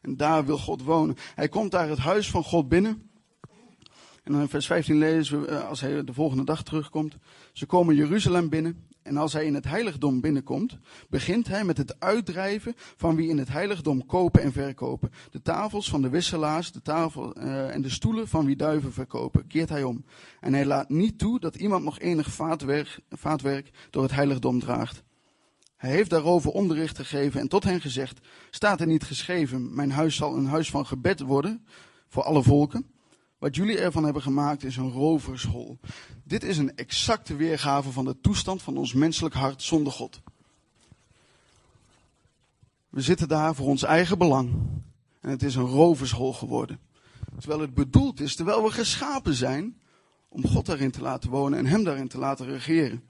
En 0.00 0.16
daar 0.16 0.44
wil 0.44 0.58
God 0.58 0.82
wonen. 0.82 1.16
Hij 1.34 1.48
komt 1.48 1.70
daar 1.70 1.88
het 1.88 1.98
huis 1.98 2.30
van 2.30 2.44
God 2.44 2.68
binnen. 2.68 3.10
En 4.24 4.32
dan 4.32 4.42
in 4.42 4.48
vers 4.48 4.66
15 4.66 4.98
lezen 4.98 5.40
we, 5.40 5.46
eh, 5.46 5.68
als 5.68 5.80
hij 5.80 6.04
de 6.04 6.12
volgende 6.12 6.44
dag 6.44 6.62
terugkomt. 6.62 7.16
Ze 7.52 7.66
komen 7.66 7.94
Jeruzalem 7.94 8.48
binnen. 8.48 8.86
En 9.02 9.16
als 9.16 9.32
hij 9.32 9.44
in 9.44 9.54
het 9.54 9.64
heiligdom 9.64 10.20
binnenkomt, 10.20 10.78
begint 11.08 11.48
hij 11.48 11.64
met 11.64 11.76
het 11.76 12.00
uitdrijven 12.00 12.74
van 12.76 13.16
wie 13.16 13.28
in 13.28 13.38
het 13.38 13.48
heiligdom 13.48 14.06
kopen 14.06 14.42
en 14.42 14.52
verkopen. 14.52 15.10
De 15.30 15.42
tafels 15.42 15.88
van 15.88 16.02
de 16.02 16.08
wisselaars, 16.08 16.72
de 16.72 16.82
tafel 16.82 17.38
uh, 17.38 17.74
en 17.74 17.82
de 17.82 17.90
stoelen 17.90 18.28
van 18.28 18.46
wie 18.46 18.56
duiven 18.56 18.92
verkopen, 18.92 19.46
keert 19.46 19.68
hij 19.68 19.82
om. 19.82 20.04
En 20.40 20.52
hij 20.52 20.66
laat 20.66 20.88
niet 20.88 21.18
toe 21.18 21.40
dat 21.40 21.56
iemand 21.56 21.84
nog 21.84 21.98
enig 21.98 22.30
vaatwerk, 22.30 23.00
vaatwerk 23.10 23.70
door 23.90 24.02
het 24.02 24.14
heiligdom 24.14 24.60
draagt. 24.60 25.02
Hij 25.78 25.90
heeft 25.90 26.10
daarover 26.10 26.50
onderricht 26.50 26.96
gegeven 26.96 27.40
en 27.40 27.48
tot 27.48 27.64
hen 27.64 27.80
gezegd: 27.80 28.26
Staat 28.50 28.80
er 28.80 28.86
niet 28.86 29.04
geschreven: 29.04 29.74
Mijn 29.74 29.90
huis 29.90 30.16
zal 30.16 30.36
een 30.36 30.46
huis 30.46 30.70
van 30.70 30.86
gebed 30.86 31.20
worden 31.20 31.66
voor 32.08 32.22
alle 32.22 32.42
volken? 32.42 32.86
Wat 33.38 33.56
jullie 33.56 33.78
ervan 33.78 34.04
hebben 34.04 34.22
gemaakt 34.22 34.64
is 34.64 34.76
een 34.76 34.90
rovershol. 34.90 35.78
Dit 36.24 36.44
is 36.44 36.58
een 36.58 36.76
exacte 36.76 37.36
weergave 37.36 37.92
van 37.92 38.04
de 38.04 38.20
toestand 38.20 38.62
van 38.62 38.76
ons 38.76 38.92
menselijk 38.92 39.34
hart 39.34 39.62
zonder 39.62 39.92
God. 39.92 40.20
We 42.88 43.00
zitten 43.00 43.28
daar 43.28 43.54
voor 43.54 43.66
ons 43.66 43.82
eigen 43.82 44.18
belang. 44.18 44.50
En 45.20 45.30
het 45.30 45.42
is 45.42 45.54
een 45.54 45.66
rovershol 45.66 46.32
geworden. 46.32 46.80
Terwijl 47.38 47.60
het 47.60 47.74
bedoeld 47.74 48.20
is, 48.20 48.36
terwijl 48.36 48.62
we 48.62 48.70
geschapen 48.70 49.34
zijn, 49.34 49.80
om 50.28 50.46
God 50.46 50.66
daarin 50.66 50.90
te 50.90 51.02
laten 51.02 51.30
wonen 51.30 51.58
en 51.58 51.66
Hem 51.66 51.84
daarin 51.84 52.08
te 52.08 52.18
laten 52.18 52.46
regeren. 52.46 53.02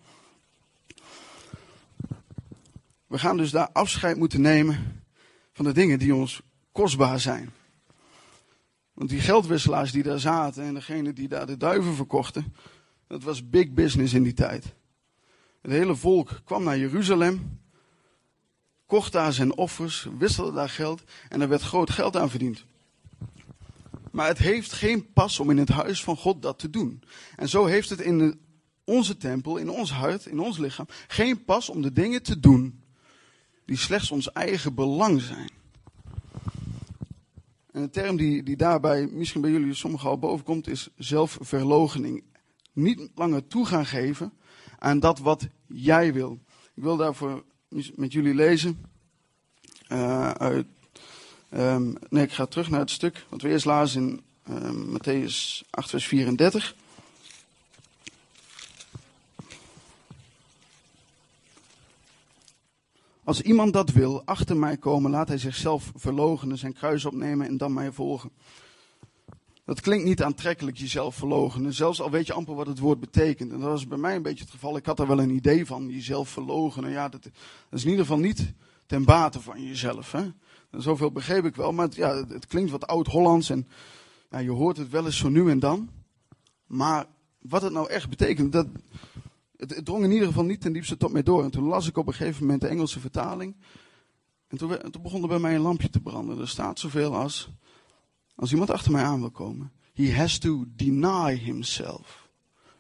We 3.09 3.19
gaan 3.19 3.37
dus 3.37 3.51
daar 3.51 3.69
afscheid 3.73 4.17
moeten 4.17 4.41
nemen 4.41 5.03
van 5.53 5.65
de 5.65 5.73
dingen 5.73 5.99
die 5.99 6.15
ons 6.15 6.41
kostbaar 6.73 7.21
zijn. 7.21 7.51
Want 8.93 9.11
die 9.11 9.21
geldwisselaars 9.21 9.93
die 9.93 10.03
daar 10.03 10.21
zaten 10.21 10.63
en 10.63 10.75
degene 10.75 11.13
die 11.13 11.29
daar 11.29 11.47
de 11.47 11.57
duiven 11.57 11.95
verkochten, 11.95 12.55
dat 13.07 13.23
was 13.23 13.49
big 13.49 13.73
business 13.73 14.13
in 14.13 14.23
die 14.23 14.35
tijd. 14.35 14.75
Het 15.61 15.71
hele 15.71 15.97
volk 15.97 16.41
kwam 16.45 16.63
naar 16.63 16.79
Jeruzalem, 16.79 17.61
kocht 18.87 19.13
daar 19.13 19.33
zijn 19.33 19.57
offers, 19.57 20.09
wisselde 20.19 20.53
daar 20.53 20.69
geld 20.69 21.03
en 21.29 21.41
er 21.41 21.49
werd 21.49 21.63
groot 21.63 21.91
geld 21.91 22.17
aan 22.17 22.31
verdiend. 22.31 22.65
Maar 24.11 24.27
het 24.27 24.39
heeft 24.39 24.73
geen 24.73 25.13
pas 25.13 25.41
om 25.41 25.51
in 25.51 25.59
het 25.59 25.69
huis 25.69 26.05
van 26.05 26.17
God 26.17 26.43
dat 26.43 26.59
te 26.59 26.71
doen. 26.71 27.03
En 27.37 27.49
zo 27.49 27.65
heeft 27.65 27.89
het 27.89 28.01
in 28.01 28.41
onze 28.85 29.17
tempel, 29.17 29.57
in 29.57 29.71
ons 29.71 29.93
hart, 29.93 30.27
in 30.27 30.41
ons 30.41 30.59
lichaam, 30.59 30.87
geen 31.07 31.45
pas 31.45 31.69
om 31.69 31.83
de 31.83 31.93
dingen 31.93 32.23
te 32.23 32.41
doen 32.41 32.83
die 33.69 33.77
slechts 33.77 34.11
ons 34.11 34.33
eigen 34.33 34.75
belang 34.75 35.21
zijn. 35.23 35.51
En 37.73 37.83
de 37.83 37.91
term 37.91 38.17
die, 38.17 38.43
die 38.43 38.57
daarbij 38.57 39.07
misschien 39.07 39.41
bij 39.41 39.51
jullie 39.51 39.75
sommigen 39.75 40.09
al 40.09 40.19
boven 40.19 40.45
komt, 40.45 40.69
is 40.69 40.89
zelfverloochening. 40.97 42.25
Niet 42.73 43.11
langer 43.15 43.47
toe 43.47 43.67
gaan 43.67 43.87
geven 43.87 44.33
aan 44.79 45.01
dat 45.01 45.19
wat 45.19 45.49
jij 45.67 46.13
wil. 46.13 46.39
Ik 46.75 46.83
wil 46.83 46.97
daarvoor 46.97 47.45
met 47.95 48.13
jullie 48.13 48.35
lezen. 48.35 48.85
Uh, 49.93 50.31
uit, 50.31 50.67
um, 51.51 51.97
nee, 52.09 52.25
ik 52.25 52.33
ga 52.33 52.47
terug 52.47 52.71
naar 52.71 52.81
het 52.81 52.91
stuk 52.91 53.27
wat 53.29 53.43
we 53.43 53.49
eerst 53.49 53.65
lazen 53.65 54.03
in 54.03 54.23
uh, 54.55 54.97
Matthäus 54.97 55.67
8, 55.71 55.91
vers 55.91 56.07
34. 56.07 56.75
Als 63.29 63.41
iemand 63.41 63.73
dat 63.73 63.91
wil, 63.91 64.23
achter 64.25 64.57
mij 64.57 64.77
komen, 64.77 65.11
laat 65.11 65.29
hij 65.29 65.39
zichzelf 65.39 65.93
verloochenen, 65.95 66.59
zijn 66.59 66.73
kruis 66.73 67.05
opnemen 67.05 67.47
en 67.47 67.57
dan 67.57 67.73
mij 67.73 67.93
volgen. 67.93 68.31
Dat 69.65 69.81
klinkt 69.81 70.05
niet 70.05 70.23
aantrekkelijk, 70.23 70.77
jezelf 70.77 71.15
verloochenen. 71.15 71.75
Zelfs 71.75 72.01
al 72.01 72.11
weet 72.11 72.27
je 72.27 72.33
amper 72.33 72.55
wat 72.55 72.67
het 72.67 72.79
woord 72.79 73.01
betekent. 73.01 73.53
En 73.53 73.61
dat 73.61 73.69
was 73.69 73.87
bij 73.87 73.99
mij 73.99 74.17
een 74.17 74.23
beetje 74.23 74.45
het 74.45 74.53
geval. 74.53 74.77
Ik 74.77 74.87
had 74.87 74.99
er 74.99 75.07
wel 75.07 75.21
een 75.21 75.31
idee 75.31 75.67
van, 75.67 75.89
jezelf 75.89 76.29
verloochenen. 76.29 76.91
Ja, 76.91 77.09
dat, 77.09 77.31
is 77.71 77.85
in 77.85 77.91
ieder 77.91 78.05
geval 78.05 78.21
niet 78.21 78.53
ten 78.87 79.05
bate 79.05 79.41
van 79.41 79.65
jezelf. 79.65 80.13
Hè? 80.13 80.31
Zoveel 80.71 81.13
begreep 81.13 81.45
ik 81.45 81.57
wel. 81.57 81.73
Maar 81.73 81.87
het, 81.87 81.95
ja, 81.95 82.15
het 82.29 82.47
klinkt 82.47 82.71
wat 82.71 82.87
oud-Hollands. 82.87 83.51
En 83.51 83.69
ja, 84.31 84.39
je 84.39 84.51
hoort 84.51 84.77
het 84.77 84.91
wel 84.91 85.05
eens 85.05 85.19
zo 85.19 85.29
nu 85.29 85.51
en 85.51 85.59
dan. 85.59 85.89
Maar 86.67 87.07
wat 87.39 87.63
het 87.63 87.73
nou 87.73 87.89
echt 87.89 88.09
betekent, 88.09 88.53
dat, 88.53 88.67
het, 89.59 89.85
drong 89.85 90.05
in 90.05 90.11
ieder 90.11 90.27
geval 90.27 90.45
niet 90.45 90.61
ten 90.61 90.73
diepste 90.73 90.97
tot 90.97 91.13
mij 91.13 91.23
door. 91.23 91.45
En 91.45 91.51
toen 91.51 91.65
las 91.65 91.89
ik 91.89 91.97
op 91.97 92.07
een 92.07 92.15
gegeven 92.15 92.43
moment 92.43 92.61
de 92.61 92.69
Engelse 92.69 93.01
vertaling. 93.01 93.57
En 94.49 94.59
toen, 94.59 94.79
toen 94.91 95.03
begon 95.03 95.23
er 95.23 95.29
bij 95.29 95.39
mij 95.39 95.55
een 95.55 95.61
lampje 95.61 95.91
te 95.91 96.01
branden. 96.01 96.39
Er 96.39 96.49
staat 96.49 96.79
zoveel 96.79 97.17
als, 97.17 97.51
als 98.35 98.53
iemand 98.53 98.71
achter 98.71 98.93
mij 98.93 99.03
aan 99.03 99.21
wil 99.21 99.31
komen. 99.31 99.73
He 99.95 100.15
has 100.15 100.39
to 100.39 100.65
deny 100.69 101.35
himself. 101.37 102.29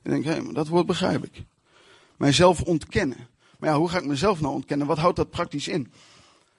Ik 0.02 0.10
denk, 0.10 0.24
hé, 0.24 0.42
maar 0.42 0.54
dat 0.54 0.68
woord 0.68 0.86
begrijp 0.86 1.24
ik. 1.24 1.44
Mijzelf 2.16 2.62
ontkennen. 2.62 3.28
Maar 3.58 3.70
ja, 3.70 3.76
hoe 3.76 3.88
ga 3.88 3.98
ik 3.98 4.06
mezelf 4.06 4.40
nou 4.40 4.54
ontkennen? 4.54 4.86
Wat 4.86 4.98
houdt 4.98 5.16
dat 5.16 5.30
praktisch 5.30 5.68
in? 5.68 5.92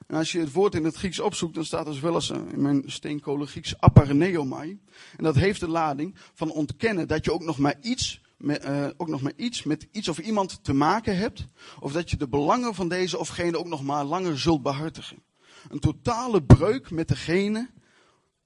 En 0.07 0.15
als 0.15 0.31
je 0.31 0.39
het 0.39 0.51
woord 0.51 0.75
in 0.75 0.83
het 0.83 0.95
Grieks 0.95 1.19
opzoekt, 1.19 1.55
dan 1.55 1.65
staat 1.65 1.87
er 1.87 1.93
zowel 1.93 2.13
als 2.13 2.29
in 2.29 2.61
mijn 2.61 2.83
steenkolen 2.85 3.47
Grieks 3.47 3.79
apareneomai. 3.79 4.79
En 5.17 5.23
dat 5.23 5.35
heeft 5.35 5.59
de 5.59 5.67
lading 5.67 6.15
van 6.33 6.51
ontkennen 6.51 7.07
dat 7.07 7.25
je 7.25 7.33
ook 7.33 7.43
nog 7.43 7.57
maar 7.57 7.75
iets 7.81 8.21
uh, 8.39 8.87
ook 8.97 9.07
nog 9.07 9.21
maar 9.21 9.33
iets 9.35 9.63
met 9.63 9.87
iets 9.91 10.07
of 10.07 10.17
iemand 10.17 10.63
te 10.63 10.73
maken 10.73 11.17
hebt. 11.17 11.45
Of 11.79 11.91
dat 11.91 12.09
je 12.09 12.17
de 12.17 12.27
belangen 12.27 12.75
van 12.75 12.89
deze 12.89 13.17
ofgene 13.17 13.57
ook 13.57 13.67
nog 13.67 13.83
maar 13.83 14.03
langer 14.03 14.39
zult 14.39 14.61
behartigen. 14.61 15.23
Een 15.69 15.79
totale 15.79 16.43
breuk 16.43 16.91
met 16.91 17.07
degene 17.07 17.69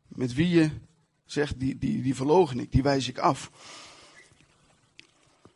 met 0.08 0.34
wie 0.34 0.50
je 0.50 0.70
zegt, 1.26 1.60
die, 1.60 1.78
die, 1.78 2.02
die 2.02 2.16
verlogen 2.16 2.60
ik, 2.60 2.72
die 2.72 2.84
wijs 2.84 3.08
ik 3.08 3.18
af. 3.18 3.52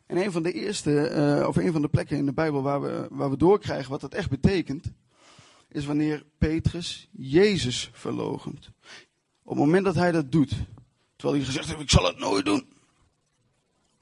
En 0.06 0.16
een 0.16 0.32
van 0.32 0.42
de 0.42 0.52
eerste, 0.52 1.12
uh, 1.40 1.48
of 1.48 1.56
een 1.56 1.72
van 1.72 1.82
de 1.82 1.88
plekken 1.88 2.16
in 2.16 2.26
de 2.26 2.32
Bijbel 2.32 2.62
waar 2.62 2.80
we, 2.80 3.06
waar 3.10 3.30
we 3.30 3.36
doorkrijgen 3.36 3.90
wat 3.90 4.00
dat 4.00 4.14
echt 4.14 4.30
betekent, 4.30 4.92
is 5.68 5.86
wanneer 5.86 6.24
Petrus 6.38 7.08
Jezus 7.12 7.90
verlogent. 7.92 8.70
Op 9.42 9.56
het 9.56 9.58
moment 9.58 9.84
dat 9.84 9.94
hij 9.94 10.12
dat 10.12 10.32
doet, 10.32 10.52
terwijl 11.16 11.38
hij 11.38 11.46
gezegd 11.46 11.68
heeft, 11.68 11.80
ik 11.80 11.90
zal 11.90 12.04
het 12.04 12.18
nooit 12.18 12.44
doen. 12.44 12.77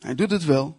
Hij 0.06 0.14
doet 0.14 0.30
het 0.30 0.44
wel. 0.44 0.78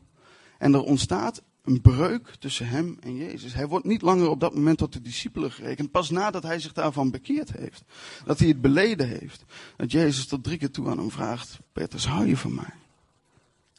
En 0.58 0.74
er 0.74 0.82
ontstaat 0.82 1.42
een 1.64 1.82
breuk 1.82 2.36
tussen 2.40 2.68
hem 2.68 2.98
en 3.00 3.16
Jezus. 3.16 3.54
Hij 3.54 3.68
wordt 3.68 3.86
niet 3.86 4.02
langer 4.02 4.30
op 4.30 4.40
dat 4.40 4.54
moment 4.54 4.78
tot 4.78 4.94
de 4.94 5.02
discipelen 5.02 5.52
gerekend. 5.52 5.92
Pas 5.92 6.10
nadat 6.10 6.44
hij 6.44 6.60
zich 6.60 6.74
daarvan 6.74 7.12
bekeerd 7.12 7.52
heeft. 7.52 7.84
Dat 8.26 8.40
hij 8.40 8.48
het 8.48 8.62
beleden 8.62 9.08
heeft. 9.08 9.44
Dat 9.76 9.92
Jezus 9.92 10.28
tot 10.28 10.44
drie 10.44 10.58
keer 10.58 10.72
toe 10.72 10.90
aan 10.90 10.98
hem 10.98 11.12
vraagt. 11.12 11.60
Petrus, 11.74 12.08
hou 12.08 12.28
je 12.28 12.38
van 12.38 12.56
mij? 12.56 12.74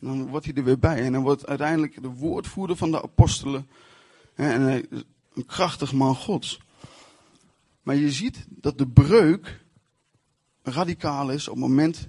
En 0.01 0.07
dan 0.07 0.27
wordt 0.27 0.47
hij 0.47 0.55
er 0.55 0.65
weer 0.65 0.79
bij. 0.79 1.05
En 1.05 1.13
dan 1.13 1.23
wordt 1.23 1.47
uiteindelijk 1.47 2.03
de 2.03 2.09
woordvoerder 2.09 2.77
van 2.77 2.91
de 2.91 3.03
apostelen. 3.03 3.69
En 4.35 4.87
een 5.35 5.47
krachtig 5.47 5.93
man 5.93 6.15
gods. 6.15 6.61
Maar 7.83 7.97
je 7.97 8.13
ziet 8.13 8.47
dat 8.49 8.79
de 8.79 8.89
breuk 8.89 9.65
radicaal 10.63 11.31
is 11.31 11.49
op 11.49 11.55
het 11.55 11.65
moment 11.65 12.09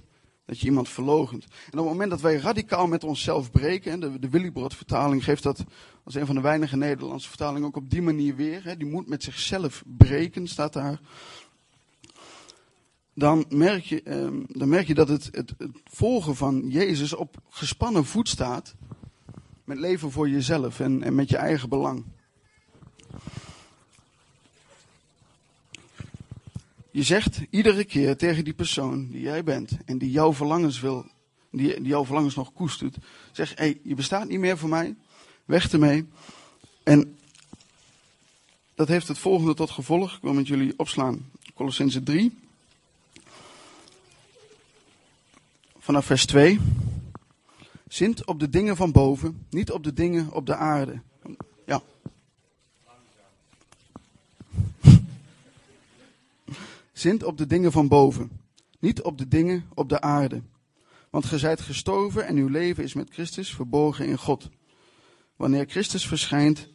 dat 0.50 0.60
je 0.60 0.66
iemand 0.66 0.88
verlogent. 0.88 1.44
En 1.44 1.78
op 1.78 1.78
het 1.78 1.84
moment 1.84 2.10
dat 2.10 2.20
wij 2.20 2.36
radicaal 2.36 2.86
met 2.86 3.04
onszelf 3.04 3.50
breken, 3.50 4.00
de, 4.00 4.18
de 4.18 4.28
Willibrod 4.28 4.74
vertaling 4.74 5.24
geeft 5.24 5.42
dat 5.42 5.64
als 6.04 6.14
een 6.14 6.26
van 6.26 6.34
de 6.34 6.40
weinige 6.40 6.76
Nederlandse 6.76 7.28
vertalingen 7.28 7.66
ook 7.66 7.76
op 7.76 7.90
die 7.90 8.02
manier 8.02 8.36
weer. 8.36 8.64
Hè, 8.64 8.76
die 8.76 8.86
moet 8.86 9.08
met 9.08 9.22
zichzelf 9.22 9.82
breken, 9.86 10.46
staat 10.46 10.72
daar. 10.72 11.00
Dan 13.14 13.44
merk 13.48 13.84
je, 13.84 14.02
eh, 14.02 14.28
dan 14.46 14.68
merk 14.68 14.86
je 14.86 14.94
dat 14.94 15.08
het, 15.08 15.28
het, 15.30 15.54
het 15.58 15.70
volgen 15.84 16.36
van 16.36 16.68
Jezus 16.68 17.14
op 17.14 17.36
gespannen 17.48 18.04
voet 18.04 18.28
staat. 18.28 18.74
Met 19.64 19.78
leven 19.78 20.10
voor 20.10 20.28
jezelf 20.28 20.80
en, 20.80 21.02
en 21.02 21.14
met 21.14 21.28
je 21.28 21.36
eigen 21.36 21.68
belang. 21.68 22.04
Je 26.90 27.02
zegt 27.02 27.40
iedere 27.50 27.84
keer 27.84 28.16
tegen 28.16 28.44
die 28.44 28.52
persoon 28.52 29.08
die 29.10 29.20
jij 29.20 29.44
bent 29.44 29.70
en 29.84 29.98
die 29.98 30.10
jouw 30.10 30.32
verlangens 30.32 30.80
wil, 30.80 31.06
die, 31.50 31.74
die 31.74 31.86
jouw 31.86 32.04
verlangens 32.04 32.34
nog 32.34 32.52
koestert, 32.52 32.96
zeg, 33.32 33.48
hé, 33.48 33.64
hey, 33.64 33.80
je 33.82 33.94
bestaat 33.94 34.28
niet 34.28 34.38
meer 34.38 34.58
voor 34.58 34.68
mij, 34.68 34.96
weg 35.44 35.72
ermee. 35.72 36.08
En 36.82 37.18
dat 38.74 38.88
heeft 38.88 39.08
het 39.08 39.18
volgende 39.18 39.54
tot 39.54 39.70
gevolg, 39.70 40.14
ik 40.14 40.22
wil 40.22 40.32
met 40.32 40.46
jullie 40.46 40.74
opslaan, 40.76 41.30
Colossense 41.54 42.02
3, 42.02 42.38
vanaf 45.78 46.06
vers 46.06 46.26
2. 46.26 46.60
Zint 47.88 48.26
op 48.26 48.40
de 48.40 48.48
dingen 48.48 48.76
van 48.76 48.92
boven, 48.92 49.46
niet 49.50 49.70
op 49.72 49.84
de 49.84 49.92
dingen 49.92 50.32
op 50.32 50.46
de 50.46 50.54
aarde. 50.56 51.00
Ja. 51.66 51.82
Zint 57.00 57.24
op 57.24 57.38
de 57.38 57.46
dingen 57.46 57.72
van 57.72 57.88
boven, 57.88 58.30
niet 58.80 59.02
op 59.02 59.18
de 59.18 59.28
dingen 59.28 59.64
op 59.74 59.88
de 59.88 60.00
aarde. 60.00 60.42
Want 61.10 61.24
ge 61.24 61.38
zijt 61.38 61.60
gestorven 61.60 62.26
en 62.26 62.36
uw 62.36 62.48
leven 62.48 62.84
is 62.84 62.94
met 62.94 63.12
Christus 63.12 63.54
verborgen 63.54 64.06
in 64.06 64.18
God. 64.18 64.48
Wanneer 65.36 65.64
Christus 65.68 66.06
verschijnt, 66.06 66.68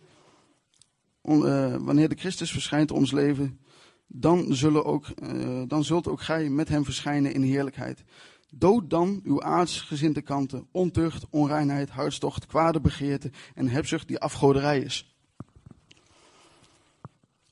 uh, 1.23 1.75
wanneer 1.75 2.09
de 2.09 2.15
Christus 2.15 2.51
verschijnt 2.51 2.91
ons 2.91 3.11
leven, 3.11 3.59
dan, 4.07 4.55
zullen 4.55 4.85
ook, 4.85 5.07
uh, 5.23 5.61
dan 5.67 5.83
zult 5.83 6.07
ook 6.07 6.21
gij 6.21 6.49
met 6.49 6.69
hem 6.69 6.85
verschijnen 6.85 7.33
in 7.33 7.41
heerlijkheid. 7.41 8.03
Dood 8.49 8.89
dan 8.89 9.21
uw 9.23 9.43
aardsgezinde 9.43 10.21
kanten, 10.21 10.67
ontucht, 10.71 11.25
onreinheid, 11.29 11.89
hartstocht, 11.89 12.45
kwade 12.45 12.81
begeerte 12.81 13.31
en 13.55 13.67
hebzucht 13.67 14.07
die 14.07 14.19
afgoderij 14.19 14.79
is. 14.79 15.15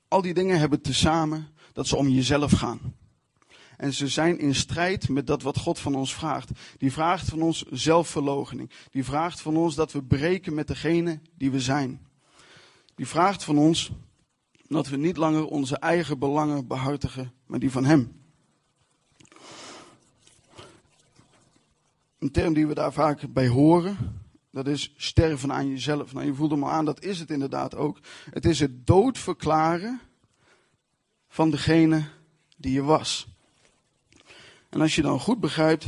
Al 0.07 0.21
die 0.21 0.33
dingen 0.33 0.59
hebben 0.59 0.81
tezamen 0.81 1.52
dat 1.73 1.87
ze 1.87 1.95
om 1.95 2.07
jezelf 2.07 2.51
gaan. 2.51 2.95
En 3.77 3.93
ze 3.93 4.07
zijn 4.07 4.39
in 4.39 4.55
strijd 4.55 5.09
met 5.09 5.27
dat 5.27 5.41
wat 5.41 5.57
God 5.57 5.79
van 5.79 5.95
ons 5.95 6.13
vraagt. 6.13 6.49
Die 6.77 6.91
vraagt 6.91 7.29
van 7.29 7.41
ons 7.41 7.65
zelfverloochening. 7.69 8.71
Die 8.91 9.03
vraagt 9.03 9.41
van 9.41 9.57
ons 9.57 9.75
dat 9.75 9.91
we 9.91 10.03
breken 10.03 10.53
met 10.53 10.67
degene 10.67 11.19
die 11.37 11.51
we 11.51 11.59
zijn. 11.59 12.07
Die 12.95 13.07
vraagt 13.07 13.43
van 13.43 13.57
ons 13.57 13.91
dat 14.67 14.87
we 14.87 14.97
niet 14.97 15.17
langer 15.17 15.45
onze 15.45 15.77
eigen 15.77 16.19
belangen 16.19 16.67
behartigen, 16.67 17.33
maar 17.45 17.59
die 17.59 17.71
van 17.71 17.85
Hem. 17.85 18.21
Een 22.19 22.31
term 22.31 22.53
die 22.53 22.67
we 22.67 22.73
daar 22.73 22.93
vaak 22.93 23.33
bij 23.33 23.47
horen, 23.47 23.97
dat 24.51 24.67
is 24.67 24.93
sterven 24.97 25.53
aan 25.53 25.69
jezelf. 25.69 26.13
Nou, 26.13 26.25
je 26.25 26.33
voelt 26.33 26.51
hem 26.51 26.63
al 26.63 26.69
aan, 26.69 26.85
dat 26.85 27.03
is 27.03 27.19
het 27.19 27.29
inderdaad 27.29 27.75
ook. 27.75 27.99
Het 28.29 28.45
is 28.45 28.59
het 28.59 28.87
doodverklaren 28.87 30.01
van 31.33 31.49
degene 31.49 32.03
die 32.57 32.73
je 32.73 32.81
was. 32.83 33.27
En 34.69 34.81
als 34.81 34.95
je 34.95 35.01
dan 35.01 35.19
goed 35.19 35.39
begrijpt, 35.39 35.85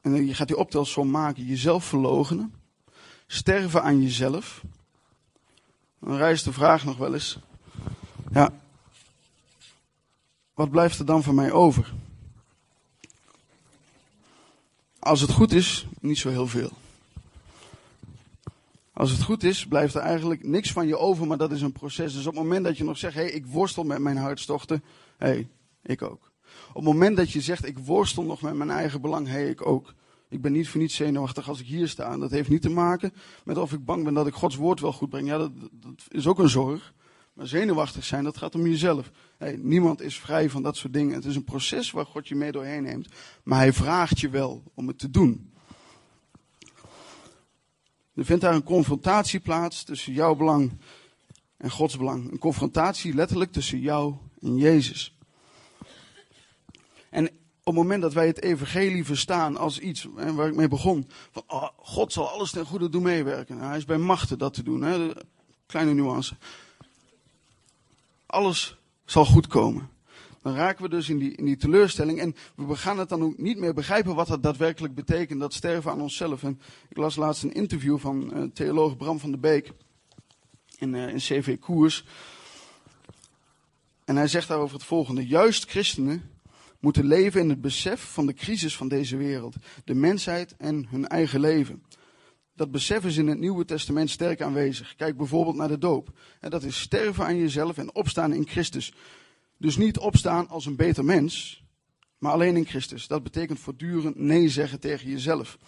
en 0.00 0.26
je 0.26 0.34
gaat 0.34 0.46
die 0.46 0.56
optelsom 0.56 1.10
maken, 1.10 1.44
jezelf 1.44 1.84
verlogenen, 1.84 2.54
sterven 3.26 3.82
aan 3.82 4.02
jezelf, 4.02 4.62
dan 5.98 6.16
rijst 6.16 6.44
de 6.44 6.52
vraag 6.52 6.84
nog 6.84 6.96
wel 6.96 7.14
eens, 7.14 7.38
ja, 8.32 8.52
wat 10.54 10.70
blijft 10.70 10.98
er 10.98 11.06
dan 11.06 11.22
van 11.22 11.34
mij 11.34 11.52
over? 11.52 11.92
Als 14.98 15.20
het 15.20 15.30
goed 15.30 15.52
is, 15.52 15.86
niet 16.00 16.18
zo 16.18 16.28
heel 16.28 16.46
veel. 16.46 16.72
Als 18.94 19.10
het 19.10 19.22
goed 19.22 19.42
is, 19.42 19.66
blijft 19.66 19.94
er 19.94 20.00
eigenlijk 20.00 20.46
niks 20.46 20.72
van 20.72 20.86
je 20.86 20.98
over, 20.98 21.26
maar 21.26 21.36
dat 21.36 21.52
is 21.52 21.62
een 21.62 21.72
proces. 21.72 22.14
Dus 22.14 22.26
op 22.26 22.34
het 22.34 22.42
moment 22.42 22.64
dat 22.64 22.76
je 22.76 22.84
nog 22.84 22.98
zegt, 22.98 23.14
hé, 23.14 23.20
hey, 23.20 23.30
ik 23.30 23.46
worstel 23.46 23.84
met 23.84 23.98
mijn 23.98 24.16
hartstochten, 24.16 24.82
hé, 25.18 25.26
hey, 25.26 25.48
ik 25.82 26.02
ook. 26.02 26.32
Op 26.68 26.74
het 26.74 26.84
moment 26.84 27.16
dat 27.16 27.30
je 27.30 27.40
zegt, 27.40 27.66
ik 27.66 27.78
worstel 27.78 28.22
nog 28.22 28.42
met 28.42 28.54
mijn 28.54 28.70
eigen 28.70 29.00
belang, 29.00 29.26
hé, 29.26 29.32
hey, 29.32 29.48
ik 29.48 29.66
ook. 29.66 29.94
Ik 30.28 30.40
ben 30.40 30.52
niet 30.52 30.68
voor 30.68 30.80
niets 30.80 30.94
zenuwachtig 30.94 31.48
als 31.48 31.60
ik 31.60 31.66
hier 31.66 31.88
sta. 31.88 32.16
Dat 32.16 32.30
heeft 32.30 32.48
niet 32.48 32.62
te 32.62 32.70
maken 32.70 33.12
met 33.44 33.58
of 33.58 33.72
ik 33.72 33.84
bang 33.84 34.04
ben 34.04 34.14
dat 34.14 34.26
ik 34.26 34.34
Gods 34.34 34.56
woord 34.56 34.80
wel 34.80 34.92
goed 34.92 35.08
breng. 35.08 35.28
Ja, 35.28 35.38
dat, 35.38 35.52
dat 35.72 36.04
is 36.08 36.26
ook 36.26 36.38
een 36.38 36.48
zorg. 36.48 36.94
Maar 37.32 37.46
zenuwachtig 37.46 38.04
zijn, 38.04 38.24
dat 38.24 38.36
gaat 38.36 38.54
om 38.54 38.66
jezelf. 38.66 39.10
Hey, 39.38 39.56
niemand 39.56 40.00
is 40.00 40.18
vrij 40.18 40.50
van 40.50 40.62
dat 40.62 40.76
soort 40.76 40.92
dingen. 40.92 41.14
Het 41.14 41.24
is 41.24 41.36
een 41.36 41.44
proces 41.44 41.90
waar 41.90 42.06
God 42.06 42.28
je 42.28 42.34
mee 42.34 42.52
doorheen 42.52 42.82
neemt. 42.82 43.08
Maar 43.42 43.58
hij 43.58 43.72
vraagt 43.72 44.20
je 44.20 44.28
wel 44.28 44.62
om 44.74 44.88
het 44.88 44.98
te 44.98 45.10
doen. 45.10 45.52
Er 48.14 48.24
vindt 48.24 48.42
daar 48.42 48.54
een 48.54 48.62
confrontatie 48.62 49.40
plaats 49.40 49.82
tussen 49.82 50.12
jouw 50.12 50.34
belang 50.34 50.72
en 51.56 51.70
Gods 51.70 51.96
belang. 51.96 52.30
Een 52.30 52.38
confrontatie 52.38 53.14
letterlijk 53.14 53.52
tussen 53.52 53.80
jou 53.80 54.14
en 54.40 54.56
Jezus. 54.56 55.16
En 57.10 57.26
op 57.26 57.74
het 57.74 57.74
moment 57.74 58.02
dat 58.02 58.12
wij 58.12 58.26
het 58.26 58.42
evangelie 58.42 59.04
verstaan 59.04 59.56
als 59.56 59.78
iets 59.78 60.08
waar 60.14 60.48
ik 60.48 60.54
mee 60.54 60.68
begon, 60.68 61.08
van 61.30 61.42
oh, 61.46 61.68
God 61.76 62.12
zal 62.12 62.28
alles 62.28 62.50
ten 62.50 62.66
goede 62.66 62.88
doen 62.88 63.02
meewerken. 63.02 63.58
hij 63.58 63.76
is 63.76 63.84
bij 63.84 63.98
machten 63.98 64.38
dat 64.38 64.54
te 64.54 64.62
doen. 64.62 64.82
Hè, 64.82 65.10
kleine 65.66 65.94
nuance. 65.94 66.36
Alles 68.26 68.76
zal 69.04 69.24
goed 69.24 69.46
komen 69.46 69.93
dan 70.44 70.54
raken 70.54 70.82
we 70.82 70.88
dus 70.88 71.08
in 71.08 71.18
die, 71.18 71.32
in 71.32 71.44
die 71.44 71.56
teleurstelling. 71.56 72.20
En 72.20 72.34
we 72.56 72.76
gaan 72.76 72.98
het 72.98 73.08
dan 73.08 73.22
ook 73.22 73.38
niet 73.38 73.58
meer 73.58 73.74
begrijpen 73.74 74.14
wat 74.14 74.26
dat 74.26 74.42
daadwerkelijk 74.42 74.94
betekent, 74.94 75.40
dat 75.40 75.54
sterven 75.54 75.90
aan 75.90 76.00
onszelf. 76.00 76.42
En 76.42 76.60
ik 76.88 76.96
las 76.96 77.16
laatst 77.16 77.42
een 77.42 77.52
interview 77.52 77.98
van 77.98 78.30
uh, 78.34 78.42
theoloog 78.42 78.96
Bram 78.96 79.18
van 79.18 79.30
der 79.30 79.40
Beek 79.40 79.72
in, 80.78 80.94
uh, 80.94 81.08
in 81.08 81.16
CV 81.16 81.58
Koers. 81.58 82.04
En 84.04 84.16
hij 84.16 84.28
zegt 84.28 84.48
daarover 84.48 84.76
het 84.76 84.84
volgende. 84.84 85.26
Juist 85.26 85.70
christenen 85.70 86.30
moeten 86.80 87.04
leven 87.04 87.40
in 87.40 87.48
het 87.48 87.60
besef 87.60 88.12
van 88.12 88.26
de 88.26 88.34
crisis 88.34 88.76
van 88.76 88.88
deze 88.88 89.16
wereld, 89.16 89.56
de 89.84 89.94
mensheid 89.94 90.54
en 90.56 90.86
hun 90.90 91.06
eigen 91.06 91.40
leven. 91.40 91.82
Dat 92.54 92.70
besef 92.70 93.04
is 93.04 93.16
in 93.16 93.26
het 93.26 93.38
Nieuwe 93.38 93.64
Testament 93.64 94.10
sterk 94.10 94.42
aanwezig. 94.42 94.94
Kijk 94.96 95.16
bijvoorbeeld 95.16 95.56
naar 95.56 95.68
de 95.68 95.78
doop. 95.78 96.18
En 96.40 96.50
dat 96.50 96.62
is 96.62 96.80
sterven 96.80 97.24
aan 97.24 97.38
jezelf 97.38 97.78
en 97.78 97.94
opstaan 97.94 98.32
in 98.32 98.48
Christus. 98.48 98.92
Dus 99.58 99.76
niet 99.76 99.98
opstaan 99.98 100.48
als 100.48 100.66
een 100.66 100.76
beter 100.76 101.04
mens, 101.04 101.64
maar 102.18 102.32
alleen 102.32 102.56
in 102.56 102.66
Christus. 102.66 103.06
Dat 103.06 103.22
betekent 103.22 103.58
voortdurend 103.58 104.16
nee 104.16 104.48
zeggen 104.48 104.80
tegen 104.80 105.10
jezelf. 105.10 105.58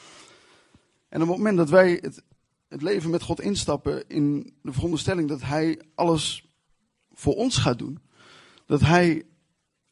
En 1.08 1.22
op 1.22 1.28
het 1.28 1.36
moment 1.36 1.56
dat 1.56 1.70
wij 1.70 1.98
het, 2.00 2.22
het 2.68 2.82
leven 2.82 3.10
met 3.10 3.22
God 3.22 3.40
instappen 3.40 4.08
in 4.08 4.54
de 4.62 4.72
veronderstelling 4.72 5.28
dat 5.28 5.42
Hij 5.42 5.80
alles 5.94 6.48
voor 7.12 7.34
ons 7.34 7.56
gaat 7.56 7.78
doen, 7.78 7.98
dat 8.66 8.80
Hij 8.80 9.22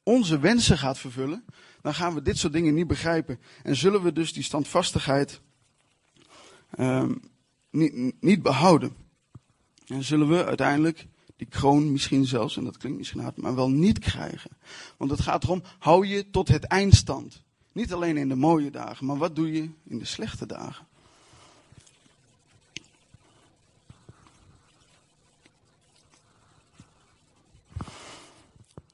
onze 0.03 0.39
wensen 0.39 0.79
gaat 0.79 0.99
vervullen, 0.99 1.45
dan 1.83 1.95
gaan 1.95 2.15
we 2.15 2.23
dit 2.23 2.39
soort 2.39 2.53
dingen 2.53 2.75
niet 2.75 2.87
begrijpen. 2.87 3.41
En 3.63 3.77
zullen 3.77 4.03
we 4.03 4.13
dus 4.13 4.33
die 4.33 4.43
standvastigheid 4.43 5.41
um, 6.79 7.21
niet, 7.71 8.23
niet 8.23 8.43
behouden. 8.43 8.97
En 9.87 10.03
zullen 10.03 10.29
we 10.29 10.45
uiteindelijk 10.45 11.07
die 11.37 11.47
kroon 11.47 11.93
misschien 11.93 12.25
zelfs, 12.27 12.57
en 12.57 12.65
dat 12.65 12.77
klinkt 12.77 12.99
misschien 12.99 13.21
hard, 13.21 13.37
maar 13.37 13.55
wel 13.55 13.71
niet 13.71 13.99
krijgen. 13.99 14.51
Want 14.97 15.11
het 15.11 15.21
gaat 15.21 15.43
erom, 15.45 15.63
hou 15.79 16.07
je 16.07 16.31
tot 16.31 16.49
het 16.49 16.65
eindstand. 16.65 17.43
Niet 17.73 17.93
alleen 17.93 18.17
in 18.17 18.29
de 18.29 18.35
mooie 18.35 18.71
dagen, 18.71 19.07
maar 19.07 19.17
wat 19.17 19.37
doe 19.37 19.53
je 19.53 19.71
in 19.85 19.99
de 19.99 20.05
slechte 20.05 20.47
dagen? 20.47 20.87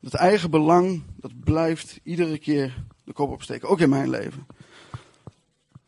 Dat 0.00 0.14
eigen 0.14 0.50
belang, 0.50 1.02
dat 1.16 1.40
blijft 1.40 2.00
iedere 2.02 2.38
keer 2.38 2.84
de 3.04 3.12
kop 3.12 3.30
opsteken. 3.30 3.68
Ook 3.68 3.80
in 3.80 3.88
mijn 3.88 4.10
leven. 4.10 4.46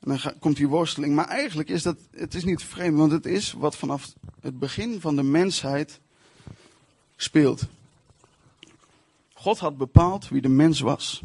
En 0.00 0.08
dan 0.08 0.38
komt 0.38 0.56
die 0.56 0.68
worsteling. 0.68 1.14
Maar 1.14 1.28
eigenlijk 1.28 1.68
is 1.68 1.82
dat, 1.82 1.96
het 2.10 2.34
is 2.34 2.44
niet 2.44 2.62
vreemd, 2.62 2.98
want 2.98 3.12
het 3.12 3.26
is 3.26 3.52
wat 3.52 3.76
vanaf 3.76 4.12
het 4.40 4.58
begin 4.58 5.00
van 5.00 5.16
de 5.16 5.22
mensheid 5.22 6.00
speelt. 7.22 7.62
God 9.34 9.58
had 9.58 9.76
bepaald 9.76 10.28
wie 10.28 10.40
de 10.40 10.48
mens 10.48 10.80
was. 10.80 11.22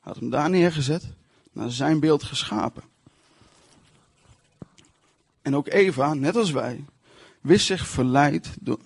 Had 0.00 0.16
hem 0.16 0.30
daar 0.30 0.50
neergezet, 0.50 1.04
naar 1.52 1.70
zijn 1.70 2.00
beeld 2.00 2.22
geschapen. 2.22 2.82
En 5.42 5.56
ook 5.56 5.68
Eva, 5.68 6.14
net 6.14 6.36
als 6.36 6.50
wij, 6.50 6.84
wist 7.40 7.66
zich 7.66 7.86
verleid 7.86 8.56
door, 8.60 8.80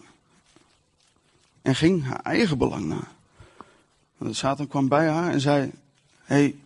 en 1.63 1.75
ging 1.75 2.05
haar 2.05 2.21
eigen 2.21 2.59
belang 2.59 2.85
na. 2.85 3.09
En 4.19 4.35
Satan 4.35 4.67
kwam 4.67 4.89
bij 4.89 5.09
haar 5.09 5.33
en 5.33 5.41
zei: 5.41 5.73
hey, 6.23 6.57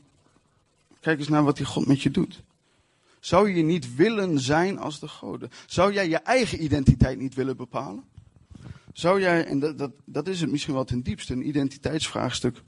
kijk 1.00 1.18
eens 1.18 1.28
naar 1.28 1.44
wat 1.44 1.56
die 1.56 1.66
God 1.66 1.86
met 1.86 2.02
je 2.02 2.10
doet. 2.10 2.42
Zou 3.20 3.50
je 3.50 3.62
niet 3.62 3.94
willen 3.94 4.38
zijn 4.40 4.78
als 4.78 5.00
de 5.00 5.08
goden? 5.08 5.50
Zou 5.66 5.92
jij 5.92 6.08
je 6.08 6.16
eigen 6.16 6.62
identiteit 6.62 7.18
niet 7.18 7.34
willen 7.34 7.56
bepalen? 7.56 8.04
Zou 8.94 9.20
jij, 9.20 9.46
en 9.46 9.58
dat, 9.58 9.78
dat, 9.78 9.92
dat 10.04 10.28
is 10.28 10.40
het 10.40 10.50
misschien 10.50 10.74
wel 10.74 10.84
ten 10.84 11.02
diepste, 11.02 11.32
een 11.32 11.48
identiteitsvraagstuk. 11.48 12.62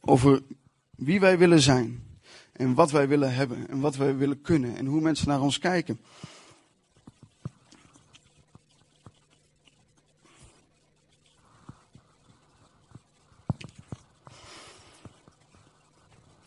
Over 0.00 0.42
wie 0.90 1.20
wij 1.20 1.38
willen 1.38 1.60
zijn. 1.60 2.02
En 2.52 2.74
wat 2.74 2.90
wij 2.90 3.08
willen 3.08 3.34
hebben. 3.34 3.68
En 3.68 3.80
wat 3.80 3.96
wij 3.96 4.16
willen 4.16 4.40
kunnen. 4.40 4.76
En 4.76 4.86
hoe 4.86 5.00
mensen 5.00 5.28
naar 5.28 5.40
ons 5.40 5.58
kijken. 5.58 6.00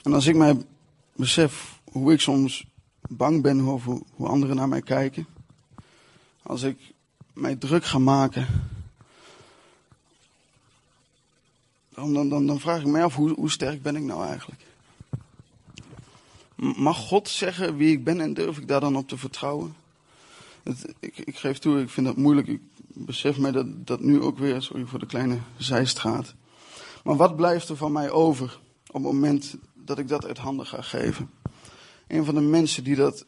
En 0.03 0.13
als 0.13 0.25
ik 0.25 0.35
mij 0.35 0.57
besef 1.15 1.81
hoe 1.91 2.13
ik 2.13 2.19
soms 2.19 2.67
bang 3.09 3.41
ben 3.41 3.61
over 3.61 4.01
hoe 4.11 4.27
anderen 4.27 4.55
naar 4.55 4.67
mij 4.67 4.81
kijken. 4.81 5.27
Als 6.43 6.63
ik 6.63 6.95
mij 7.37 7.55
druk 7.55 7.85
ga 7.85 7.99
maken. 7.99 8.47
Dan, 11.89 12.13
dan, 12.13 12.47
dan, 12.47 12.59
vraag 12.59 12.79
ik 12.79 12.87
me 12.87 13.03
af, 13.03 13.15
hoe, 13.15 13.33
hoe 13.33 13.51
sterk 13.51 13.81
ben 13.81 13.95
ik 13.95 14.03
nou 14.03 14.25
eigenlijk? 14.25 14.61
Mag 16.55 16.97
God 16.97 17.29
zeggen 17.29 17.77
wie 17.77 17.91
ik 17.91 18.03
ben 18.03 18.21
en 18.21 18.33
durf 18.33 18.57
ik 18.57 18.67
daar 18.67 18.79
dan 18.79 18.95
op 18.95 19.07
te 19.07 19.17
vertrouwen? 19.17 19.75
Ik, 20.99 21.17
ik, 21.17 21.37
geef 21.37 21.57
toe, 21.57 21.81
ik 21.81 21.89
vind 21.89 22.05
dat 22.05 22.17
moeilijk. 22.17 22.47
Ik 22.47 22.61
besef 22.87 23.37
mij 23.37 23.51
dat, 23.51 23.87
dat 23.87 24.01
nu 24.01 24.21
ook 24.21 24.37
weer, 24.37 24.61
sorry 24.61 24.85
voor 24.85 24.99
de 24.99 25.05
kleine 25.05 25.37
zijstraat. 25.57 26.33
Maar 27.03 27.15
wat 27.15 27.35
blijft 27.35 27.69
er 27.69 27.77
van 27.77 27.91
mij 27.91 28.09
over 28.09 28.59
op 28.87 28.93
het 28.93 29.03
moment 29.03 29.55
dat 29.73 29.97
ik 29.97 30.07
dat 30.07 30.25
uit 30.25 30.37
handen 30.37 30.65
ga 30.65 30.81
geven? 30.81 31.29
Een 32.07 32.25
van 32.25 32.35
de 32.35 32.41
mensen 32.41 32.83
die 32.83 32.95
dat 32.95 33.25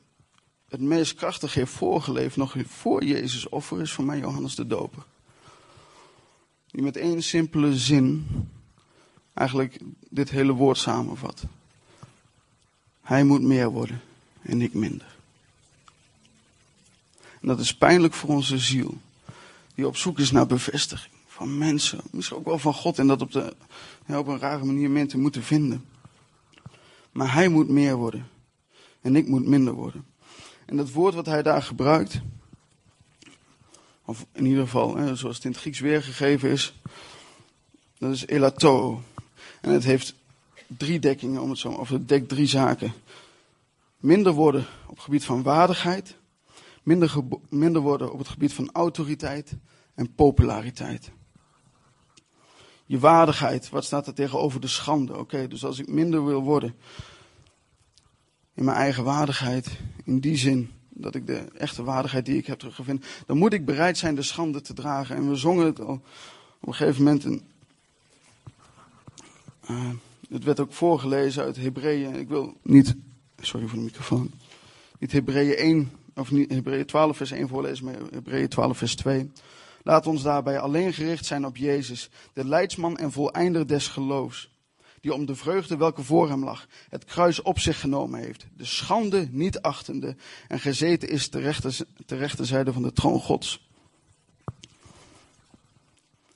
het 0.70 0.82
meest 0.82 1.14
krachtig 1.14 1.54
heeft 1.54 1.72
voorgeleefd, 1.72 2.36
nog 2.36 2.56
voor 2.68 3.04
Jezus 3.04 3.50
offer, 3.50 3.82
is 3.82 3.92
voor 3.92 4.06
mij 4.06 4.20
Johannes 4.20 4.56
de 4.56 4.68
Doper. 4.68 5.04
Die 6.72 6.82
met 6.82 6.98
één 6.98 7.24
simpele 7.24 7.78
zin 7.78 8.28
eigenlijk 9.34 9.80
dit 10.10 10.30
hele 10.30 10.54
woord 10.54 10.78
samenvat. 10.78 11.44
Hij 13.02 13.24
moet 13.24 13.42
meer 13.42 13.70
worden 13.70 14.02
en 14.42 14.62
ik 14.62 14.74
minder. 14.74 15.18
En 17.42 17.48
dat 17.48 17.60
is 17.60 17.76
pijnlijk 17.76 18.14
voor 18.14 18.30
onze 18.30 18.58
ziel, 18.58 18.98
die 19.76 19.88
op 19.88 19.98
zoek 19.98 20.20
is 20.20 20.32
naar 20.32 20.48
bevestiging 20.48 21.14
van 21.28 21.58
mensen, 21.58 22.00
misschien 22.12 22.38
ook 22.38 22.46
wel 22.46 22.60
van 22.60 22.74
God, 22.74 23.00
en 23.00 23.08
dat 23.08 23.22
op, 23.22 23.32
de, 23.32 23.56
op 24.08 24.28
een 24.28 24.40
rare 24.40 24.66
manier 24.66 24.90
mensen 24.90 25.20
moeten 25.20 25.44
vinden. 25.44 25.86
Maar 27.12 27.34
hij 27.34 27.48
moet 27.48 27.70
meer 27.70 27.96
worden 27.96 28.28
en 29.02 29.16
ik 29.16 29.28
moet 29.28 29.46
minder 29.46 29.74
worden. 29.74 30.06
En 30.70 30.78
dat 30.78 30.92
woord 30.92 31.14
wat 31.14 31.26
hij 31.26 31.44
daar 31.44 31.64
gebruikt, 31.64 32.22
of 34.06 34.26
in 34.32 34.46
ieder 34.46 34.64
geval 34.64 34.96
hè, 34.96 35.16
zoals 35.16 35.36
het 35.36 35.46
in 35.46 35.52
het 35.52 35.60
Grieks 35.60 35.80
weergegeven 35.80 36.50
is, 36.50 36.80
dat 37.98 38.12
is 38.12 38.26
elato. 38.26 39.02
En 39.62 39.72
het 39.72 39.84
heeft 39.84 40.16
drie 40.68 41.00
dekkingen, 41.00 41.42
om 41.42 41.50
het 41.50 41.60
zo, 41.60 41.70
of 41.70 41.90
het 41.90 42.08
dekt 42.08 42.30
drie 42.30 42.46
zaken. 42.46 42.94
Minder 43.98 44.34
worden 44.34 44.66
op 44.88 44.96
het 44.96 45.04
gebied 45.04 45.26
van 45.26 45.44
waardigheid, 45.44 46.16
minder, 46.84 47.16
minder 47.50 47.82
worden 47.82 48.12
op 48.12 48.20
het 48.20 48.28
gebied 48.28 48.54
van 48.54 48.70
autoriteit 48.72 49.54
en 49.96 50.14
populariteit. 50.14 51.12
Je 52.86 53.00
waardigheid, 53.00 53.70
wat 53.70 53.86
staat 53.86 54.08
er 54.08 54.14
tegenover 54.14 54.62
de 54.62 54.68
schande? 54.68 55.18
Oké, 55.18 55.48
dus 55.48 55.66
als 55.66 55.80
ik 55.80 55.88
minder 55.88 56.26
wil 56.26 56.42
worden, 56.42 56.76
in 58.60 58.66
mijn 58.66 58.78
eigen 58.78 59.04
waardigheid. 59.04 59.68
In 60.04 60.20
die 60.20 60.38
zin 60.38 60.72
dat 60.90 61.16
ik 61.16 61.28
de 61.28 61.38
echte 61.58 61.84
waardigheid 61.84 62.26
die 62.26 62.38
ik 62.38 62.46
heb 62.46 62.60
teruggevonden. 62.60 63.04
Dan 63.26 63.38
moet 63.38 63.54
ik 63.54 63.66
bereid 63.66 63.98
zijn 63.98 64.16
de 64.16 64.22
schande 64.22 64.62
te 64.62 64.74
dragen. 64.74 65.16
En 65.16 65.30
we 65.30 65.36
zongen 65.36 65.66
het 65.66 65.80
al 65.80 66.02
op 66.60 66.68
een 66.68 66.76
gegeven 66.76 67.04
moment. 67.04 67.24
Een, 67.24 67.42
uh, 69.70 69.90
het 70.30 70.44
werd 70.44 70.60
ook 70.60 70.74
voorgelezen 70.74 71.44
uit 71.44 71.56
Hebreeën. 71.56 72.16
Ik 72.16 72.28
wil 72.28 72.54
niet, 72.62 72.96
sorry 73.42 73.68
voor 73.68 73.78
de 73.78 73.84
microfoon. 73.84 74.32
Niet 74.98 75.12
Hebreeën 75.12 75.56
1, 75.56 75.92
of 76.16 76.32
niet 76.32 76.52
Hebreeën 76.52 76.86
12 76.86 77.18
vers 77.18 77.32
1 77.32 77.48
voorlezen, 77.48 77.86
maar 77.86 77.96
Hebreeën 78.12 78.48
12 78.48 78.78
vers 78.78 78.96
2. 78.96 79.32
Laat 79.84 80.08
ons 80.08 80.22
daarbij 80.22 80.60
alleen 80.60 80.94
gericht 80.94 81.26
zijn 81.26 81.46
op 81.46 81.58
Jezus, 81.58 82.10
de 82.34 82.46
leidsman 82.46 82.98
en 82.98 83.12
voleinder 83.12 83.68
des 83.68 83.88
geloofs 83.88 84.50
die 85.02 85.14
om 85.14 85.26
de 85.26 85.36
vreugde 85.36 85.78
welke 85.78 86.04
voor 86.04 86.30
hem 86.30 86.44
lag, 86.44 86.68
het 86.90 87.06
kruis 87.06 87.42
op 87.42 87.60
zich 87.60 87.80
genomen 87.80 88.20
heeft, 88.20 88.46
de 88.58 88.66
schande 88.66 89.28
niet 89.32 89.62
achtende 89.62 90.16
en 90.48 90.60
gezeten 90.60 91.10
is 91.10 91.28
ter 91.28 91.42
rechter, 91.42 91.78
ter 92.06 92.18
rechterzijde 92.18 92.74
van 92.74 92.82
de 92.82 92.94
troon 92.94 93.20
Gods. 93.20 93.68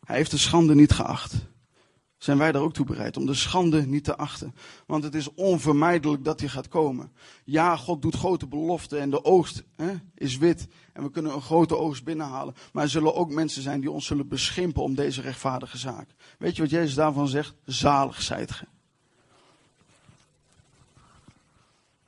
Hij 0.05 0.15
heeft 0.15 0.31
de 0.31 0.37
schande 0.37 0.75
niet 0.75 0.91
geacht. 0.91 1.33
Zijn 2.23 2.37
wij 2.37 2.51
daar 2.51 2.61
ook 2.61 2.73
toe 2.73 2.85
bereid 2.85 3.17
om 3.17 3.25
de 3.25 3.33
schande 3.33 3.85
niet 3.87 4.03
te 4.03 4.15
achten? 4.17 4.55
Want 4.85 5.03
het 5.03 5.15
is 5.15 5.33
onvermijdelijk 5.33 6.23
dat 6.23 6.39
die 6.39 6.49
gaat 6.49 6.67
komen. 6.67 7.11
Ja, 7.43 7.75
God 7.75 8.01
doet 8.01 8.15
grote 8.15 8.47
beloften 8.47 8.99
en 8.99 9.09
de 9.09 9.23
oogst 9.23 9.63
hè, 9.75 9.93
is 10.15 10.37
wit. 10.37 10.67
En 10.93 11.03
we 11.03 11.11
kunnen 11.11 11.33
een 11.33 11.41
grote 11.41 11.77
oogst 11.77 12.03
binnenhalen. 12.03 12.55
Maar 12.73 12.83
er 12.83 12.89
zullen 12.89 13.15
ook 13.15 13.31
mensen 13.31 13.61
zijn 13.61 13.79
die 13.79 13.91
ons 13.91 14.05
zullen 14.05 14.27
beschimpen 14.27 14.83
om 14.83 14.95
deze 14.95 15.21
rechtvaardige 15.21 15.77
zaak. 15.77 16.09
Weet 16.37 16.55
je 16.55 16.61
wat 16.61 16.71
Jezus 16.71 16.93
daarvan 16.93 17.27
zegt? 17.27 17.55
Zalig 17.65 18.21
zijt 18.21 18.51
ge. 18.51 18.65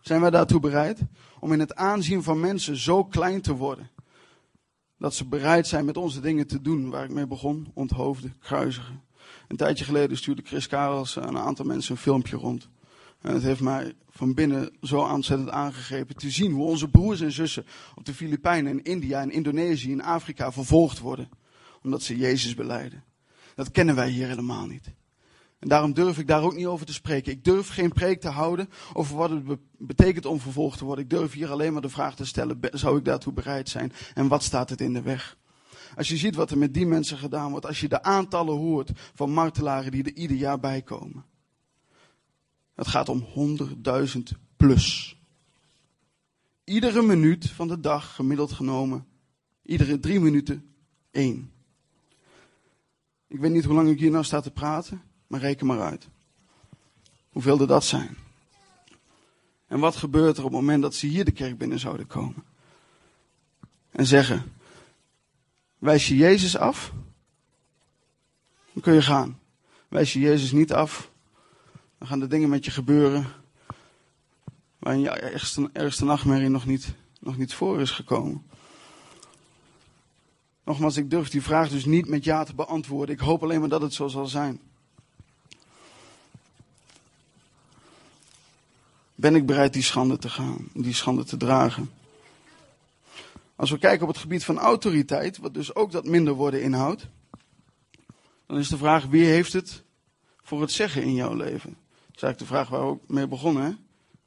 Zijn 0.02 0.22
wij 0.22 0.30
daartoe 0.30 0.60
bereid? 0.60 1.00
Om 1.40 1.54
in 1.54 1.60
het 1.60 1.76
aanzien 1.76 2.24
van 2.24 2.40
mensen 2.40 2.78
zo 2.78 3.04
klein 3.04 3.42
te 3.42 3.56
worden. 3.56 3.90
Dat 4.98 5.14
ze 5.14 5.26
bereid 5.26 5.68
zijn 5.68 5.86
met 5.86 5.98
onze 5.98 6.20
dingen 6.20 6.48
te 6.48 6.62
doen 6.62 6.90
waar 6.90 7.04
ik 7.04 7.12
mee 7.12 7.28
begon. 7.28 7.72
Onthoofden, 7.74 8.36
kruisigen. 8.40 9.04
Een 9.48 9.58
tijdje 9.58 9.86
geleden 9.86 10.18
stuurde 10.18 10.42
Chris 10.46 10.68
Karels 10.68 11.20
aan 11.20 11.36
een 11.36 11.42
aantal 11.42 11.66
mensen 11.66 11.92
een 11.92 12.02
filmpje 12.02 12.38
rond. 12.38 12.70
En 13.22 13.34
het 13.34 13.44
heeft 13.44 13.62
mij 13.62 13.94
van 14.10 14.34
binnen 14.34 14.70
zo 14.82 15.00
ontzettend 15.00 15.50
aangegrepen 15.50 16.16
te 16.16 16.30
zien 16.30 16.52
hoe 16.52 16.66
onze 16.66 16.90
broers 16.90 17.22
en 17.22 17.32
zussen 17.32 17.66
op 17.96 18.06
de 18.06 18.14
Filipijnen, 18.14 18.72
in 18.72 18.84
India, 18.84 19.22
in 19.22 19.32
Indonesië, 19.32 19.92
in 19.92 20.04
Afrika 20.04 20.52
vervolgd 20.52 21.00
worden. 21.00 21.30
Omdat 21.84 22.02
ze 22.02 22.18
Jezus 22.18 22.56
beleiden. 22.56 23.04
Dat 23.56 23.72
kennen 23.72 23.96
wij 23.96 24.10
hier 24.10 24.28
helemaal 24.28 24.66
niet. 24.66 24.94
En 25.60 25.68
daarom 25.68 25.94
durf 25.94 26.18
ik 26.18 26.28
daar 26.28 26.44
ook 26.44 26.56
niet 26.56 26.66
over 26.66 26.86
te 26.86 26.94
spreken. 26.94 27.32
Ik 27.32 27.44
durf 27.44 27.68
geen 27.68 27.92
preek 27.92 28.22
te 28.22 28.30
houden 28.30 28.70
over 28.94 29.16
wat 29.16 29.30
het 29.30 29.44
betekent 29.78 30.26
om 30.26 30.40
vervolgd 30.40 30.78
te 30.78 30.86
worden. 30.86 31.04
Ik 31.04 31.10
durf 31.10 31.34
hier 31.34 31.52
alleen 31.52 31.74
maar 31.74 31.82
de 31.82 31.90
vraag 31.90 32.16
te 32.16 32.26
stellen, 32.26 32.60
zou 32.72 32.98
ik 32.98 33.06
daartoe 33.06 33.34
bereid 33.34 33.70
zijn? 33.70 33.92
En 34.14 34.28
wat 34.28 34.44
staat 34.44 34.70
het 34.70 34.82
in 34.82 34.94
de 34.94 35.02
weg? 35.02 35.38
Als 35.96 36.08
je 36.08 36.18
ziet 36.18 36.36
wat 36.36 36.52
er 36.52 36.58
met 36.58 36.74
die 36.74 36.86
mensen 36.86 37.18
gedaan 37.18 37.52
wordt, 37.52 37.66
als 37.66 37.80
je 37.80 37.88
de 37.88 38.04
aantallen 38.04 38.58
hoort 38.58 38.92
van 39.14 39.32
martelaren 39.32 39.92
die 39.92 40.04
er 40.04 40.14
ieder 40.14 40.38
jaar 40.38 40.60
bij 40.60 40.82
komen. 40.82 41.26
Het 42.76 42.88
gaat 42.88 43.10
om 43.10 43.26
100.000 44.16 44.22
plus. 44.58 45.18
Iedere 46.64 47.02
minuut 47.02 47.50
van 47.50 47.68
de 47.68 47.80
dag, 47.80 48.16
gemiddeld 48.16 48.52
genomen, 48.52 49.08
iedere 49.62 50.00
drie 50.00 50.20
minuten 50.20 50.74
één. 51.12 51.52
Ik 53.28 53.40
weet 53.40 53.52
niet 53.52 53.66
hoe 53.66 53.76
lang 53.76 53.90
ik 53.90 54.00
hier 54.00 54.12
nou 54.12 54.24
sta 54.24 54.42
te 54.42 54.52
praten, 54.52 55.02
maar 55.28 55.40
reken 55.40 55.66
maar 55.66 55.82
uit. 55.82 56.08
Hoeveel 57.30 57.60
er 57.60 57.68
dat 57.68 57.86
zijn. 57.86 58.18
En 59.68 59.80
wat 59.80 59.96
gebeurt 59.96 60.38
er 60.38 60.44
op 60.44 60.52
het 60.52 60.60
moment 60.60 60.82
dat 60.82 60.96
ze 60.96 61.08
hier 61.08 61.26
de 61.26 61.32
kerk 61.32 61.58
binnen 61.58 61.80
zouden 61.80 62.08
komen? 62.08 62.44
En 63.92 64.06
zeggen, 64.06 64.55
wijs 65.86 66.08
je 66.08 66.16
Jezus 66.16 66.58
af? 66.58 66.92
Dan 68.74 68.84
kun 68.84 68.94
je 68.94 69.02
gaan. 69.02 69.40
Wijs 69.88 70.14
je 70.14 70.20
Jezus 70.20 70.52
niet 70.52 70.74
af, 70.74 71.12
dan 71.98 72.08
gaan 72.08 72.20
de 72.20 72.28
dingen 72.28 72.50
met 72.50 72.66
je 72.66 72.72
gebeuren 72.72 73.28
waarin 74.80 75.02
je 75.02 75.10
ergste, 75.10 75.70
ergste 75.74 76.06
nachtmerrie 76.06 76.50
nog 76.50 76.66
niet, 76.66 76.94
nog 77.20 77.38
niet 77.38 77.54
voor 77.54 77.82
is 77.82 77.92
gekomen. 77.92 78.46
Nogmaals, 80.64 80.98
ik 80.98 81.10
durf 81.10 81.30
die 81.30 81.42
vraag 81.42 81.70
dus 81.70 81.86
niet 81.86 82.08
met 82.08 82.24
ja 82.24 82.44
te 82.44 82.56
beantwoorden. 82.56 83.16
Ik 83.16 83.22
hoop 83.22 83.44
alleen 83.44 83.60
maar 83.60 83.70
dat 83.70 83.82
het 83.82 83.94
zo 83.94 84.08
zal 84.08 84.26
zijn. 84.26 84.60
Ben 89.16 89.36
ik 89.36 89.46
bereid 89.46 89.74
die 89.74 89.84
schande 89.84 90.18
te 90.18 90.30
gaan, 90.30 90.68
die 90.74 90.94
schande 90.94 91.24
te 91.24 91.38
dragen? 91.38 91.90
Als 93.56 93.72
we 93.72 93.78
kijken 93.78 94.02
op 94.02 94.14
het 94.14 94.22
gebied 94.22 94.44
van 94.44 94.60
autoriteit, 94.60 95.38
wat 95.38 95.54
dus 95.54 95.76
ook 95.76 95.92
dat 95.92 96.06
minder 96.06 96.34
worden 96.34 96.62
inhoudt, 96.62 97.08
dan 98.46 98.58
is 98.58 98.70
de 98.70 98.78
vraag 98.78 99.06
wie 99.06 99.26
heeft 99.26 99.54
het 99.54 99.84
voor 100.42 100.62
het 100.62 100.72
zeggen 100.72 101.04
in 101.04 101.14
jouw 101.14 101.34
leven? 101.34 101.78
Dat 102.06 102.16
is 102.16 102.24
eigenlijk 102.24 102.40
de 102.40 102.46
vraag 102.46 102.70
waar 102.70 102.82
we 102.82 102.88
ook 102.88 103.10
mee 103.10 103.28
begonnen. 103.28 103.64
Hè? 103.64 103.72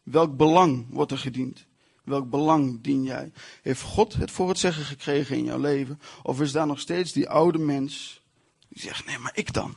Welk 0.03 0.37
belang 0.37 0.87
wordt 0.91 1.13
er 1.13 1.19
gediend? 1.19 1.67
Welk 2.05 2.31
belang 2.31 2.81
dien 2.81 3.03
jij? 3.03 3.33
Heeft 3.63 3.83
God 3.83 4.15
het 4.15 4.31
voor 4.31 4.49
het 4.49 4.59
zeggen 4.59 4.85
gekregen 4.85 5.37
in 5.37 5.45
jouw 5.45 5.59
leven? 5.59 6.01
Of 6.23 6.41
is 6.41 6.53
daar 6.53 6.67
nog 6.67 6.81
steeds 6.81 7.13
die 7.13 7.29
oude 7.29 7.59
mens 7.59 8.23
die 8.69 8.83
zegt, 8.83 9.07
nee, 9.07 9.19
maar 9.19 9.33
ik 9.35 9.53
dan? 9.53 9.75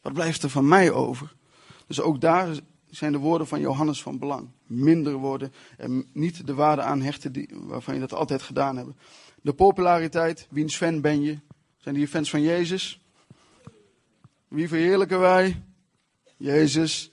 Wat 0.00 0.12
blijft 0.12 0.42
er 0.42 0.50
van 0.50 0.68
mij 0.68 0.90
over? 0.90 1.34
Dus 1.86 2.00
ook 2.00 2.20
daar 2.20 2.56
zijn 2.96 3.12
de 3.12 3.18
woorden 3.18 3.46
van 3.46 3.60
Johannes 3.60 4.02
van 4.02 4.18
belang. 4.18 4.48
Minder 4.66 5.12
worden 5.12 5.52
en 5.76 6.06
niet 6.12 6.46
de 6.46 6.54
waarde 6.54 6.82
aan 6.82 7.02
hechten 7.02 7.32
die, 7.32 7.48
waarvan 7.52 7.94
je 7.94 8.00
dat 8.00 8.12
altijd 8.12 8.42
gedaan 8.42 8.76
hebt. 8.76 8.90
De 9.42 9.52
populariteit, 9.52 10.46
wiens 10.50 10.76
fan 10.76 11.00
ben 11.00 11.22
je? 11.22 11.38
Zijn 11.76 11.94
die 11.94 12.08
fans 12.08 12.30
van 12.30 12.42
Jezus? 12.42 13.00
Wie 14.48 14.68
verheerlijken 14.68 15.20
wij? 15.20 15.62
Jezus. 16.36 17.10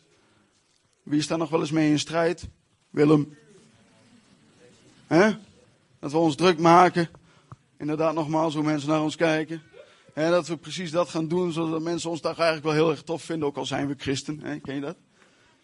Wie 1.04 1.20
is 1.20 1.28
daar 1.28 1.38
nog 1.38 1.50
wel 1.50 1.60
eens 1.60 1.72
mee 1.72 1.90
in 1.90 2.00
strijd? 2.00 2.48
Willem. 2.90 3.38
Hè? 5.08 5.32
Dat 6.00 6.12
we 6.12 6.18
ons 6.18 6.36
druk 6.36 6.60
maken. 6.60 7.10
Inderdaad, 7.78 8.14
nogmaals, 8.14 8.54
hoe 8.54 8.64
mensen 8.64 8.90
naar 8.90 9.02
ons 9.02 9.16
kijken. 9.16 9.62
En 10.14 10.32
dat 10.32 10.48
we 10.48 10.58
precies 10.58 10.92
dat 10.92 11.10
gaan 11.10 11.28
doen, 11.28 11.52
zodat 11.52 11.82
mensen 11.82 12.10
ons 12.10 12.22
daar 12.22 12.36
eigenlijk 12.36 12.64
wel 12.64 12.74
heel 12.74 12.90
erg 12.92 13.04
tof 13.04 13.24
vinden, 13.24 13.48
ook 13.48 13.58
al 13.58 13.66
zijn 13.66 13.88
we 13.88 13.96
christen. 13.98 14.62
Ken 14.62 14.76
je 14.76 14.82
dat? 14.82 14.98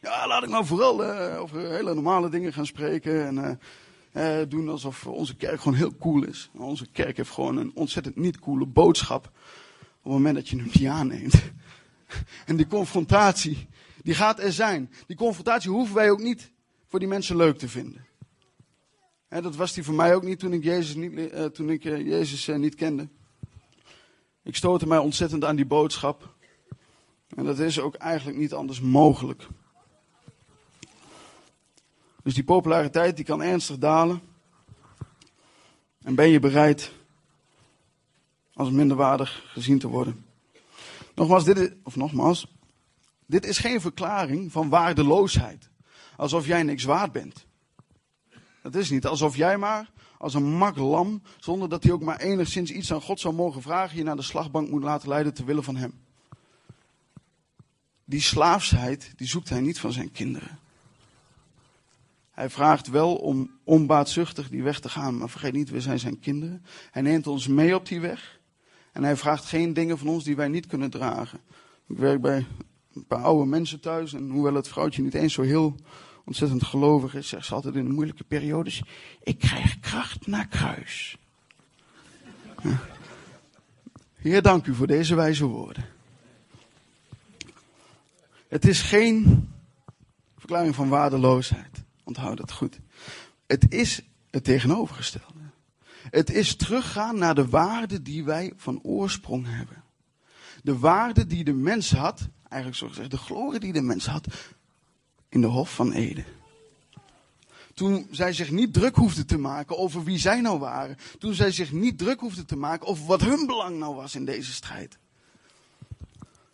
Ja, 0.02 0.28
laat 0.28 0.44
ik 0.44 0.50
nou 0.50 0.66
vooral 0.66 1.04
uh, 1.04 1.42
over 1.42 1.60
hele 1.60 1.94
normale 1.94 2.30
dingen 2.30 2.54
gaan 2.54 2.66
spreken. 2.66 3.26
En 3.26 3.60
uh, 4.14 4.40
uh, 4.42 4.50
doen 4.50 4.70
alsof 4.70 5.08
onze 5.08 5.36
kerk 5.36 5.62
gewoon 5.62 5.78
heel 5.78 5.98
cool 5.98 6.24
is. 6.24 6.50
Onze 6.54 6.88
kerk 6.92 7.18
heeft 7.18 7.32
gewoon 7.32 7.58
een 7.58 7.72
ontzettend 7.74 8.16
niet 8.16 8.40
coole 8.40 8.66
boodschap. 8.66 9.26
Op 9.26 10.04
het 10.04 10.14
moment 10.14 10.36
dat 10.36 10.50
je 10.50 10.56
hem 10.56 10.70
niet 10.74 10.88
aanneemt. 10.88 11.34
En 12.46 12.56
die 12.56 12.68
confrontatie, 12.68 13.68
die 14.04 14.14
gaat 14.14 14.40
er 14.40 14.52
zijn. 14.52 14.92
Die 15.08 15.16
confrontatie 15.16 15.72
hoeven 15.72 15.96
wij 15.96 16.10
ook 16.10 16.22
niet 16.22 16.52
voor 16.88 17.00
die 17.00 17.08
mensen 17.08 17.36
leuk 17.36 17.58
te 17.58 17.70
vinden. 17.70 18.06
dat 19.28 19.56
was 19.56 19.74
die 19.74 19.84
voor 19.84 19.94
mij 19.94 20.16
ook 20.16 20.24
niet 20.24 20.40
toen 20.40 20.54
ik 20.54 20.64
Jezus 20.64 20.96
niet, 20.96 21.54
toen 21.54 21.70
ik, 21.70 21.84
Jezus, 21.84 22.48
niet 22.48 22.76
kende. 22.76 23.08
Ik 24.44 24.56
stootte 24.56 24.88
mij 24.88 24.98
ontzettend 24.98 25.46
aan 25.46 25.56
die 25.56 25.66
boodschap. 25.66 26.36
En 27.36 27.46
dat 27.46 27.60
is 27.60 27.80
ook 27.80 27.96
eigenlijk 27.96 28.38
niet 28.38 28.54
anders 28.54 28.82
mogelijk. 28.82 29.48
Dus 32.24 32.34
die 32.34 32.44
populariteit 32.44 33.16
die 33.16 33.26
kan 33.26 33.42
ernstig 33.42 33.78
dalen. 33.78 34.22
En 36.02 36.16
ben 36.16 36.30
je 36.30 36.40
bereid 36.40 36.92
als 38.54 38.70
minderwaardig 38.70 39.44
gezien 39.54 39.80
te 39.80 39.88
worden? 39.88 40.26
Nogmaals, 41.16 41.44
dit 41.44 41.58
is, 41.58 41.70
of 41.84 41.96
nogmaals, 41.96 42.48
dit 43.26 43.46
is 43.46 43.58
geen 43.58 43.82
verklaring 43.82 44.52
van 44.52 44.70
waardeloosheid. 44.70 45.70
Alsof 46.18 46.46
jij 46.46 46.64
niks 46.64 46.84
waard 46.84 47.12
bent. 47.12 47.46
Dat 48.62 48.76
is 48.76 48.90
niet 48.90 49.06
alsof 49.06 49.36
jij 49.36 49.58
maar 49.58 49.90
als 50.20 50.34
een 50.34 50.58
mak 50.58 50.78
lam, 50.78 51.22
zonder 51.40 51.70
dat 51.70 51.84
hij 51.84 51.92
ook 51.92 52.02
maar 52.02 52.20
enigszins 52.20 52.72
iets 52.72 52.94
aan 52.94 53.02
God 53.02 53.20
zou 53.20 53.34
mogen 53.34 53.62
vragen, 53.62 53.98
je 53.98 54.04
naar 54.04 54.16
de 54.16 54.22
slagbank 54.22 54.70
moet 54.70 54.84
laten 54.84 55.10
leiden 55.10 55.34
ter 55.34 55.46
wille 55.46 55.64
van 55.64 55.76
hem. 55.76 55.94
Die 58.06 58.22
slaafsheid, 58.22 59.14
die 59.16 59.28
zoekt 59.28 59.50
hij 59.50 59.62
niet 59.62 59.80
van 59.80 59.92
zijn 59.92 60.12
kinderen. 60.12 60.60
Hij 62.40 62.50
vraagt 62.50 62.88
wel 62.88 63.16
om 63.16 63.52
onbaatzuchtig 63.64 64.50
die 64.50 64.64
weg 64.64 64.80
te 64.80 64.90
gaan, 64.90 65.18
maar 65.18 65.30
vergeet 65.30 65.54
niet, 65.54 65.70
we 65.70 65.82
zijn 65.82 66.00
zijn 66.00 66.20
kinderen. 66.20 66.66
Hij 66.92 67.02
neemt 67.02 67.28
ons 67.28 67.48
mee 67.48 67.76
op 67.76 67.88
die 67.88 68.00
weg. 68.00 68.40
En 68.92 69.04
hij 69.04 69.16
vraagt 69.16 69.46
geen 69.46 69.74
dingen 69.74 69.98
van 69.98 70.08
ons 70.08 70.24
die 70.24 70.36
wij 70.36 70.48
niet 70.48 70.68
kunnen 70.68 70.90
dragen. 70.90 71.40
Ik 71.88 71.98
werk 71.98 72.22
bij 72.22 72.46
een 72.94 73.06
paar 73.06 73.22
oude 73.22 73.46
mensen 73.46 73.80
thuis 73.80 74.14
en 74.14 74.30
hoewel 74.30 74.54
het 74.54 74.68
vrouwtje 74.68 75.02
niet 75.02 75.14
eens 75.14 75.34
zo 75.34 75.42
heel 75.42 75.76
ontzettend 76.26 76.64
gelovig 76.64 77.16
is, 77.16 77.28
zegt 77.28 77.46
ze 77.46 77.54
altijd 77.54 77.76
in 77.76 77.86
de 77.86 77.94
moeilijke 77.94 78.24
periodes, 78.24 78.84
ik 79.24 79.40
krijg 79.40 79.80
kracht 79.80 80.28
naar 80.28 80.48
kruis. 80.48 81.18
Heer, 84.14 84.42
dank 84.42 84.66
u 84.66 84.76
voor 84.76 84.88
deze 84.88 85.16
wijze 85.16 85.46
woorden. 85.46 85.86
Het 88.48 88.68
is 88.68 88.82
geen 88.82 89.48
verklaring 90.38 90.76
van 90.76 90.90
waardeloosheid. 90.90 91.88
Onthoud 92.10 92.38
dat 92.38 92.52
goed. 92.52 92.80
Het 93.48 93.72
is 93.74 94.02
het 94.30 94.44
tegenovergestelde. 94.44 95.40
Het 96.10 96.30
is 96.30 96.56
teruggaan 96.56 97.18
naar 97.18 97.36
de 97.36 97.48
waarde 97.48 98.02
die 98.02 98.24
wij 98.24 98.54
van 98.56 98.80
oorsprong 98.84 99.46
hebben. 99.48 99.84
De 100.64 100.78
waarde 100.78 101.28
die 101.28 101.44
de 101.44 101.54
mens 101.54 101.92
had, 101.92 102.28
eigenlijk 102.42 102.82
zo 102.82 102.88
gezegd, 102.88 103.12
de 103.12 103.18
glorie 103.18 103.60
die 103.60 103.74
de 103.74 103.82
mens 103.82 104.06
had 104.06 104.28
in 105.30 105.42
de 105.42 105.48
Hof 105.48 105.74
van 105.76 105.92
Eden. 105.92 106.26
Toen 107.74 108.08
zij 108.12 108.34
zich 108.34 108.52
niet 108.52 108.74
druk 108.74 108.96
hoefden 108.96 109.26
te 109.26 109.38
maken 109.38 109.78
over 109.78 110.04
wie 110.04 110.18
zij 110.18 110.42
nou 110.42 110.60
waren. 110.60 110.98
Toen 111.20 111.34
zij 111.34 111.52
zich 111.52 111.72
niet 111.72 111.98
druk 111.98 112.20
hoefden 112.20 112.46
te 112.46 112.56
maken 112.56 112.88
over 112.88 113.06
wat 113.06 113.22
hun 113.22 113.46
belang 113.46 113.80
nou 113.80 113.96
was 113.96 114.16
in 114.16 114.26
deze 114.26 114.54
strijd. 114.54 114.98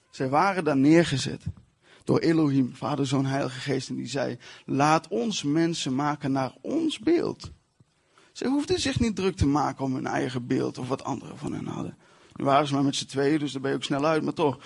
Zij 0.09 0.29
waren 0.29 0.63
daar 0.63 0.77
neergezet 0.77 1.41
door 2.05 2.19
Elohim, 2.19 2.75
Vader, 2.75 3.07
Zoon, 3.07 3.25
Heilige 3.25 3.59
Geest. 3.59 3.89
En 3.89 3.95
die 3.95 4.07
zei, 4.07 4.37
laat 4.65 5.07
ons 5.07 5.43
mensen 5.43 5.95
maken 5.95 6.31
naar 6.31 6.53
ons 6.61 6.99
beeld. 6.99 7.51
Zij 8.31 8.47
hoefden 8.47 8.79
zich 8.79 8.99
niet 8.99 9.15
druk 9.15 9.35
te 9.35 9.47
maken 9.47 9.85
om 9.85 9.93
hun 9.95 10.07
eigen 10.07 10.47
beeld 10.47 10.77
of 10.77 10.87
wat 10.87 11.03
anderen 11.03 11.37
van 11.37 11.53
hen 11.53 11.65
hadden. 11.65 11.97
Nu 12.35 12.45
waren 12.45 12.67
ze 12.67 12.73
maar 12.73 12.83
met 12.83 12.95
z'n 12.95 13.05
tweeën, 13.05 13.39
dus 13.39 13.51
daar 13.51 13.61
ben 13.61 13.71
je 13.71 13.77
ook 13.77 13.83
snel 13.83 14.05
uit, 14.05 14.23
maar 14.23 14.33
toch. 14.33 14.57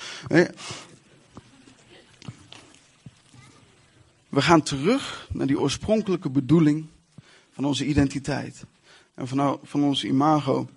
We 4.29 4.41
gaan 4.41 4.63
terug 4.63 5.27
naar 5.31 5.47
die 5.47 5.59
oorspronkelijke 5.59 6.29
bedoeling 6.29 6.87
van 7.51 7.65
onze 7.65 7.85
identiteit. 7.85 8.63
En 9.13 9.27
van, 9.27 9.59
van 9.63 9.83
ons 9.83 10.03
imago. 10.03 10.69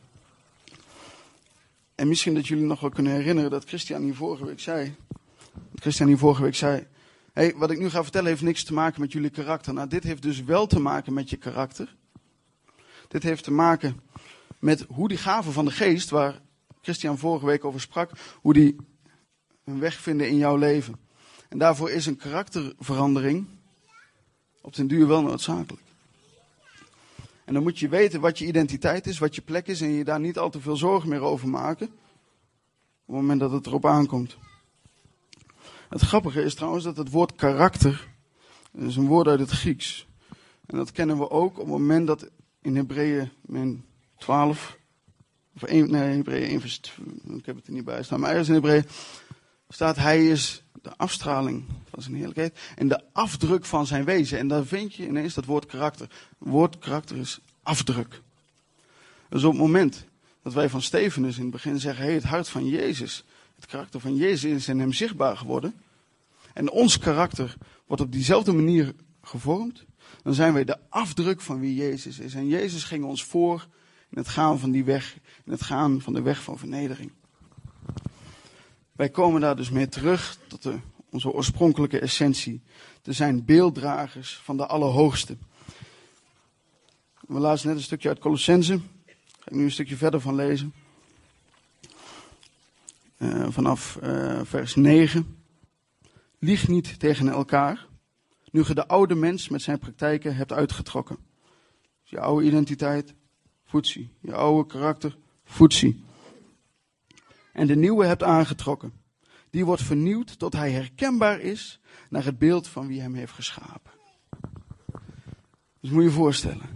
En 1.95 2.09
misschien 2.09 2.35
dat 2.35 2.47
jullie 2.47 2.65
nog 2.65 2.81
wel 2.81 2.91
kunnen 2.91 3.13
herinneren 3.13 3.51
dat 3.51 3.65
Christian 3.65 4.03
hier 4.03 4.15
vorige 4.15 4.45
week 4.45 4.61
zei. 4.61 4.95
Christian 5.75 6.09
hier 6.09 6.19
vorige 6.19 6.43
week 6.43 6.55
zei. 6.55 6.87
Hey, 7.33 7.55
wat 7.57 7.71
ik 7.71 7.79
nu 7.79 7.91
ga 7.91 8.03
vertellen 8.03 8.29
heeft 8.29 8.43
niks 8.43 8.65
te 8.65 8.73
maken 8.73 9.01
met 9.01 9.13
jullie 9.13 9.31
karakter. 9.31 9.75
Nou, 9.75 9.89
dit 9.89 10.05
heeft 10.05 10.23
dus 10.23 10.43
wel 10.43 10.67
te 10.67 10.81
maken 10.81 11.13
met 11.13 11.31
je 11.31 11.37
karakter. 11.37 11.97
Dit 13.09 13.23
heeft 13.23 13.45
te 13.45 13.51
maken 13.51 14.01
met 14.59 14.85
hoe 14.89 15.09
die 15.09 15.19
gaven 15.19 15.53
van 15.53 15.65
de 15.65 15.71
geest, 15.71 16.11
waar 16.11 16.41
Christian 16.81 17.19
vorige 17.19 17.47
week 17.47 17.65
over 17.65 17.81
sprak, 17.81 18.11
hoe 18.41 18.53
die 18.53 18.77
een 19.65 19.79
weg 19.79 19.95
vinden 19.95 20.29
in 20.29 20.37
jouw 20.37 20.57
leven. 20.57 20.95
En 21.49 21.59
daarvoor 21.59 21.91
is 21.91 22.07
een 22.07 22.17
karakterverandering 22.17 23.47
op 24.61 24.75
den 24.75 24.87
duur 24.87 25.07
wel 25.07 25.23
noodzakelijk. 25.23 25.83
En 27.45 27.55
dan 27.55 27.63
moet 27.63 27.79
je 27.79 27.89
weten 27.89 28.21
wat 28.21 28.39
je 28.39 28.47
identiteit 28.47 29.07
is, 29.07 29.19
wat 29.19 29.35
je 29.35 29.43
plek 29.43 29.67
is 29.67 29.81
en 29.81 29.93
je 29.93 30.05
daar 30.05 30.21
niet 30.21 30.39
al 30.39 30.51
te 30.51 30.61
veel 30.61 30.77
zorgen 30.77 31.09
meer 31.09 31.21
over 31.21 31.49
maken. 31.49 31.87
Op 31.87 31.95
het 33.07 33.17
moment 33.17 33.41
dat 33.41 33.51
het 33.51 33.67
erop 33.67 33.87
aankomt. 33.87 34.37
Het 35.93 36.01
grappige 36.01 36.43
is 36.43 36.55
trouwens 36.55 36.85
dat 36.85 36.97
het 36.97 37.11
woord 37.11 37.35
karakter, 37.35 38.09
dat 38.73 38.89
is 38.89 38.97
een 38.97 39.07
woord 39.07 39.27
uit 39.27 39.41
het 39.41 39.51
Grieks. 39.51 40.07
En 40.67 40.77
dat 40.77 40.93
kennen 40.93 41.19
we 41.19 41.31
ook 41.31 41.53
op 41.53 41.57
het 41.57 41.67
moment 41.67 42.07
dat 42.07 42.31
in 42.63 42.77
Hebreeën 42.77 43.31
12, 44.19 44.79
of 45.55 45.63
1, 45.63 45.91
nee, 45.91 46.17
Hebreeën 46.17 46.49
1 46.49 46.61
vers, 46.61 46.81
ik 47.37 47.47
heb 47.47 47.57
het 47.57 47.67
er 47.67 47.73
niet 47.73 47.85
bij 47.85 48.03
staan, 48.03 48.21
maar 48.21 48.31
ergens 48.31 48.49
in 48.49 48.55
Hebreeën 48.55 48.87
staat 49.69 49.97
hij 49.97 50.29
is 50.29 50.65
de 50.83 50.97
afstraling 50.97 51.65
van 51.91 52.03
zijn 52.03 52.15
heerlijkheid 52.15 52.59
en 52.77 52.89
de 52.89 53.01
afdruk 53.13 53.65
van 53.65 53.87
zijn 53.87 54.05
wezen. 54.05 54.39
En 54.39 54.49
daar 54.49 54.65
vind 54.65 54.95
je 54.95 55.07
ineens 55.07 55.35
dat 55.35 55.45
woord 55.45 55.67
karakter. 55.67 56.09
Het 56.39 56.49
woord 56.49 56.79
karakter 56.79 57.17
is 57.17 57.41
afdruk. 57.63 58.23
Dus 59.29 59.45
op 59.45 59.53
het 59.53 59.61
moment 59.61 60.05
dat 60.43 60.53
wij 60.53 60.69
van 60.69 60.83
Stefanus 60.83 61.37
in 61.37 61.43
het 61.43 61.53
begin 61.53 61.81
zeggen, 61.81 62.05
hey, 62.05 62.15
het 62.15 62.25
hart 62.25 62.49
van 62.49 62.67
Jezus, 62.67 63.25
het 63.63 63.71
karakter 63.71 64.01
van 64.01 64.17
Jezus 64.17 64.51
is 64.51 64.69
in 64.69 64.79
hem 64.79 64.93
zichtbaar 64.93 65.37
geworden. 65.37 65.75
En 66.55 66.71
ons 66.71 66.99
karakter 66.99 67.57
wordt 67.87 68.03
op 68.03 68.13
diezelfde 68.13 68.53
manier 68.53 68.95
gevormd. 69.23 69.85
Dan 70.23 70.35
zijn 70.35 70.53
wij 70.53 70.65
de 70.65 70.79
afdruk 70.89 71.41
van 71.41 71.61
wie 71.61 71.75
Jezus 71.75 72.19
is. 72.19 72.35
En 72.35 72.49
Jezus 72.49 72.85
ging 72.85 73.05
ons 73.05 73.25
voor 73.25 73.67
in 74.11 74.19
het 74.19 74.29
gaan 74.29 74.59
van 74.59 74.71
die 74.71 74.85
weg, 74.85 75.19
in 75.45 75.53
het 75.53 75.63
gaan 75.63 76.01
van 76.01 76.13
de 76.13 76.23
weg 76.23 76.43
van 76.43 76.59
vernedering. 76.59 77.13
Wij 78.93 79.09
komen 79.09 79.41
daar 79.41 79.57
dus 79.57 79.71
mee 79.71 79.89
terug 79.89 80.39
tot 80.47 80.69
onze 81.11 81.31
oorspronkelijke 81.31 81.99
essentie. 81.99 82.63
Te 83.03 83.13
zijn 83.13 83.45
beelddragers 83.45 84.41
van 84.43 84.57
de 84.57 84.67
Allerhoogste. 84.67 85.37
We 87.21 87.39
lazen 87.39 87.69
net 87.69 87.77
een 87.77 87.83
stukje 87.83 88.09
uit 88.09 88.19
Colossense. 88.19 88.81
Ga 89.39 89.51
ik 89.51 89.55
nu 89.55 89.65
een 89.65 89.71
stukje 89.71 89.97
verder 89.97 90.21
van 90.21 90.35
lezen. 90.35 90.73
Uh, 93.23 93.47
vanaf 93.49 93.99
uh, 94.03 94.41
vers 94.45 94.75
9. 94.75 95.37
Lieg 96.39 96.69
niet 96.69 96.99
tegen 96.99 97.29
elkaar, 97.29 97.87
nu 98.51 98.65
je 98.67 98.75
de 98.75 98.87
oude 98.87 99.15
mens 99.15 99.49
met 99.49 99.63
zijn 99.63 99.79
praktijken 99.79 100.37
hebt 100.37 100.53
uitgetrokken. 100.53 101.17
Dus 102.01 102.11
je 102.11 102.21
oude 102.21 102.47
identiteit, 102.47 103.15
voetsie. 103.65 104.11
Je 104.21 104.35
oude 104.35 104.69
karakter, 104.69 105.17
voetsie. 105.45 106.05
En 107.53 107.67
de 107.67 107.77
nieuwe 107.77 108.05
hebt 108.05 108.23
aangetrokken. 108.23 108.93
Die 109.51 109.65
wordt 109.65 109.83
vernieuwd 109.83 110.39
tot 110.39 110.53
hij 110.53 110.71
herkenbaar 110.71 111.41
is 111.41 111.81
naar 112.09 112.25
het 112.25 112.39
beeld 112.39 112.69
van 112.69 112.87
wie 112.87 113.01
hem 113.01 113.15
heeft 113.15 113.33
geschapen. 113.33 113.93
Dus 115.81 115.91
moet 115.91 116.03
je 116.03 116.09
je 116.09 116.15
voorstellen 116.15 116.69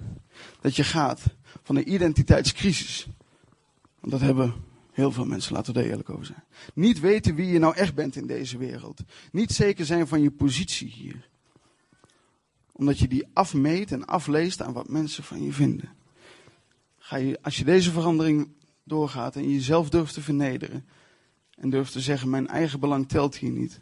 dat 0.60 0.76
je 0.76 0.84
gaat 0.84 1.22
van 1.62 1.76
een 1.76 1.92
identiteitscrisis. 1.92 3.08
Want 4.00 4.12
dat 4.12 4.20
hebben 4.20 4.54
heel 4.96 5.12
veel 5.12 5.24
mensen, 5.24 5.54
laten 5.54 5.74
we 5.74 5.80
er 5.80 5.90
eerlijk 5.90 6.10
over 6.10 6.26
zijn. 6.26 6.44
Niet 6.74 7.00
weten 7.00 7.34
wie 7.34 7.46
je 7.46 7.58
nou 7.58 7.74
echt 7.74 7.94
bent 7.94 8.16
in 8.16 8.26
deze 8.26 8.58
wereld. 8.58 9.00
Niet 9.32 9.52
zeker 9.52 9.84
zijn 9.84 10.06
van 10.06 10.22
je 10.22 10.30
positie 10.30 10.88
hier. 10.88 11.28
Omdat 12.72 12.98
je 12.98 13.08
die 13.08 13.26
afmeet 13.32 13.92
en 13.92 14.06
afleest 14.06 14.62
aan 14.62 14.72
wat 14.72 14.88
mensen 14.88 15.24
van 15.24 15.42
je 15.42 15.52
vinden. 15.52 15.88
Ga 16.98 17.16
je, 17.16 17.38
als 17.42 17.56
je 17.56 17.64
deze 17.64 17.90
verandering 17.90 18.48
doorgaat 18.84 19.36
en 19.36 19.52
jezelf 19.52 19.88
durft 19.88 20.14
te 20.14 20.20
vernederen. 20.20 20.84
En 21.54 21.70
durft 21.70 21.92
te 21.92 22.00
zeggen, 22.00 22.30
mijn 22.30 22.48
eigen 22.48 22.80
belang 22.80 23.08
telt 23.08 23.36
hier 23.36 23.50
niet. 23.50 23.80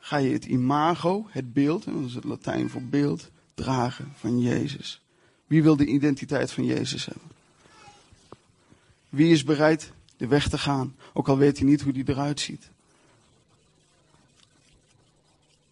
Ga 0.00 0.16
je 0.16 0.32
het 0.32 0.44
imago, 0.44 1.26
het 1.30 1.52
beeld, 1.52 1.84
dat 1.84 2.04
is 2.04 2.14
het 2.14 2.24
Latijn 2.24 2.70
voor 2.70 2.82
beeld, 2.82 3.30
dragen 3.54 4.12
van 4.14 4.40
Jezus. 4.40 5.02
Wie 5.46 5.62
wil 5.62 5.76
de 5.76 5.86
identiteit 5.86 6.52
van 6.52 6.64
Jezus 6.64 7.04
hebben? 7.04 7.35
Wie 9.08 9.32
is 9.32 9.44
bereid 9.44 9.92
de 10.16 10.26
weg 10.26 10.48
te 10.48 10.58
gaan, 10.58 10.96
ook 11.12 11.28
al 11.28 11.38
weet 11.38 11.58
hij 11.58 11.66
niet 11.66 11.82
hoe 11.82 11.92
die 11.92 12.08
eruit 12.08 12.40
ziet? 12.40 12.70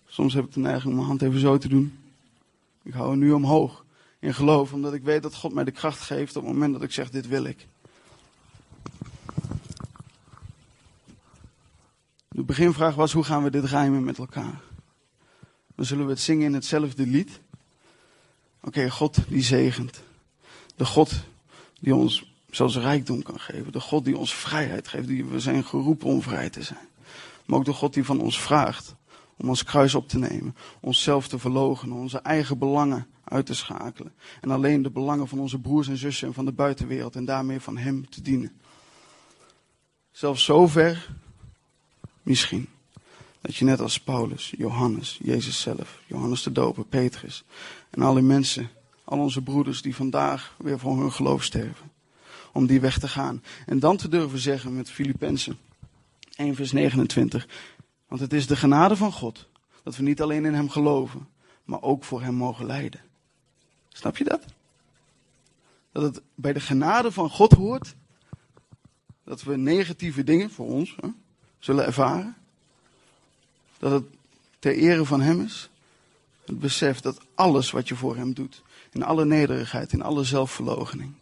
Soms 0.07 0.35
heb 0.35 0.44
ik 0.44 0.53
de 0.53 0.61
neiging 0.61 0.87
om 0.87 0.94
mijn 0.94 1.07
hand 1.07 1.23
even 1.23 1.40
zo 1.40 1.59
te 1.59 1.68
doen. 1.68 1.99
Ik 2.83 2.92
hou 2.92 3.11
hem 3.11 3.18
nu 3.18 3.33
omhoog 3.33 3.85
in 4.18 4.35
geloof, 4.35 4.73
omdat 4.73 4.94
ik 4.94 5.03
weet 5.03 5.23
dat 5.23 5.35
God 5.35 5.53
mij 5.53 5.64
de 5.64 5.70
kracht 5.70 6.01
geeft 6.01 6.37
op 6.37 6.42
het 6.44 6.53
moment 6.53 6.73
dat 6.73 6.83
ik 6.83 6.92
zeg, 6.92 7.11
dit 7.11 7.29
wil 7.29 7.44
ik. 7.44 7.66
De 12.29 12.42
beginvraag 12.42 12.94
was, 12.94 13.12
hoe 13.12 13.25
gaan 13.25 13.42
we 13.42 13.51
dit 13.51 13.64
rijmen 13.64 14.05
met 14.05 14.18
elkaar? 14.18 14.61
Dan 15.75 15.85
zullen 15.85 16.05
we 16.05 16.11
het 16.11 16.20
zingen 16.20 16.47
in 16.47 16.55
hetzelfde 16.55 17.07
lied. 17.07 17.40
Oké, 18.61 18.90
God 18.90 19.18
die 19.29 19.42
zegent. 19.42 20.03
De 20.77 20.85
God 20.85 21.12
die 21.81 21.94
ons 21.94 22.34
zelfs 22.57 22.77
rijkdom 22.77 23.23
kan 23.23 23.40
geven. 23.40 23.73
De 23.73 23.81
God 23.81 24.05
die 24.05 24.19
ons 24.19 24.35
vrijheid 24.35 24.88
geeft. 24.88 25.07
Die 25.07 25.25
we 25.25 25.40
zijn 25.40 25.64
geroepen 25.64 26.09
om 26.09 26.23
vrij 26.23 26.51
te 26.51 26.62
zijn. 26.62 26.88
Maar 27.45 27.59
ook 27.59 27.64
de 27.64 27.73
God 27.73 27.95
die 27.95 28.05
van 28.05 28.21
ons 28.21 28.40
vraagt 28.40 28.95
om 29.37 29.49
ons 29.49 29.64
kruis 29.64 29.95
op 29.95 30.09
te 30.09 30.19
nemen. 30.19 30.57
Onszelf 30.81 31.29
te 31.29 31.38
verlogen. 31.38 31.93
Onze 31.93 32.19
eigen 32.19 32.59
belangen 32.59 33.07
uit 33.25 33.47
te 33.47 33.55
schakelen. 33.55 34.12
En 34.40 34.51
alleen 34.51 34.83
de 34.83 34.90
belangen 34.90 35.29
van 35.29 35.38
onze 35.38 35.59
broers 35.59 35.88
en 35.88 35.97
zussen 35.97 36.29
en 36.29 36.35
van 36.35 36.45
de 36.45 36.53
buitenwereld. 36.53 37.17
En 37.17 37.25
daarmee 37.25 37.61
van 37.61 37.77
Hem 37.77 38.09
te 38.09 38.23
dienen. 38.23 38.53
Zelfs 40.11 40.45
zover, 40.45 41.09
misschien, 42.23 42.69
dat 43.40 43.57
je 43.57 43.64
net 43.64 43.81
als 43.81 44.01
Paulus, 44.01 44.53
Johannes, 44.57 45.19
Jezus 45.23 45.61
zelf, 45.61 46.01
Johannes 46.07 46.43
de 46.43 46.53
Doper, 46.53 46.85
Petrus 46.85 47.45
en 47.90 48.03
alle 48.03 48.21
mensen, 48.21 48.71
al 49.05 49.19
onze 49.19 49.43
broeders 49.43 49.83
die 49.83 49.95
vandaag 49.95 50.55
weer 50.59 50.79
voor 50.79 51.01
hun 51.01 51.12
geloof 51.12 51.43
sterven, 51.43 51.90
om 52.55 52.67
die 52.67 52.81
weg 52.81 52.99
te 52.99 53.09
gaan. 53.09 53.43
En 53.67 53.79
dan 53.79 53.97
te 53.97 54.09
durven 54.09 54.38
zeggen 54.38 54.77
met 54.77 54.90
Filippenzen 54.90 55.59
1 56.37 56.55
vers 56.55 56.73
29, 56.73 57.49
want 58.09 58.21
het 58.21 58.33
is 58.33 58.47
de 58.47 58.57
genade 58.57 58.97
van 58.97 59.12
God 59.12 59.49
dat 59.83 59.97
we 59.97 60.03
niet 60.03 60.23
alleen 60.23 60.45
in 60.45 60.55
Hem 60.55 60.71
geloven, 60.71 61.29
maar 61.64 61.83
ook 61.83 62.05
voor 62.05 62.23
Hem 62.23 62.35
mogen 62.35 62.67
lijden. 62.67 63.01
Snap 63.88 64.17
je 64.17 64.25
dat? 64.25 64.45
Dat 65.93 66.03
het 66.03 66.23
bij 66.35 66.53
de 66.53 66.61
genade 66.61 67.12
van 67.12 67.31
God 67.31 67.53
hoort 67.53 67.95
dat 69.25 69.43
we 69.43 69.57
negatieve 69.57 70.25
dingen 70.25 70.51
voor 70.51 70.67
ons 70.67 70.97
zullen 71.59 71.85
ervaren. 71.85 72.37
Dat 73.79 73.93
het 73.93 74.05
ter 74.59 74.75
ere 74.75 75.05
van 75.05 75.21
Hem 75.21 75.40
is. 75.40 75.71
Het 76.45 76.59
besef 76.59 77.01
dat 77.01 77.21
alles 77.35 77.71
wat 77.71 77.88
je 77.88 77.97
voor 77.97 78.17
Hem 78.17 78.35
doet, 78.35 78.62
in 78.93 79.03
alle 79.03 79.25
nederigheid, 79.25 79.93
in 79.93 80.03
alle 80.03 80.25
zelfverloochening, 80.25 81.14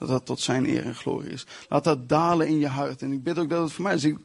dat 0.00 0.08
dat 0.08 0.26
tot 0.26 0.40
Zijn 0.40 0.68
eer 0.68 0.84
en 0.84 0.94
glorie 0.94 1.30
is. 1.30 1.46
Laat 1.68 1.84
dat 1.84 2.08
dalen 2.08 2.46
in 2.46 2.58
je 2.58 2.68
hart. 2.68 3.02
En 3.02 3.12
ik 3.12 3.22
bid 3.22 3.38
ook 3.38 3.48
dat 3.48 3.62
het 3.62 3.72
voor 3.72 3.84
mij 3.84 3.94
is. 3.94 4.04
Ik, 4.04 4.18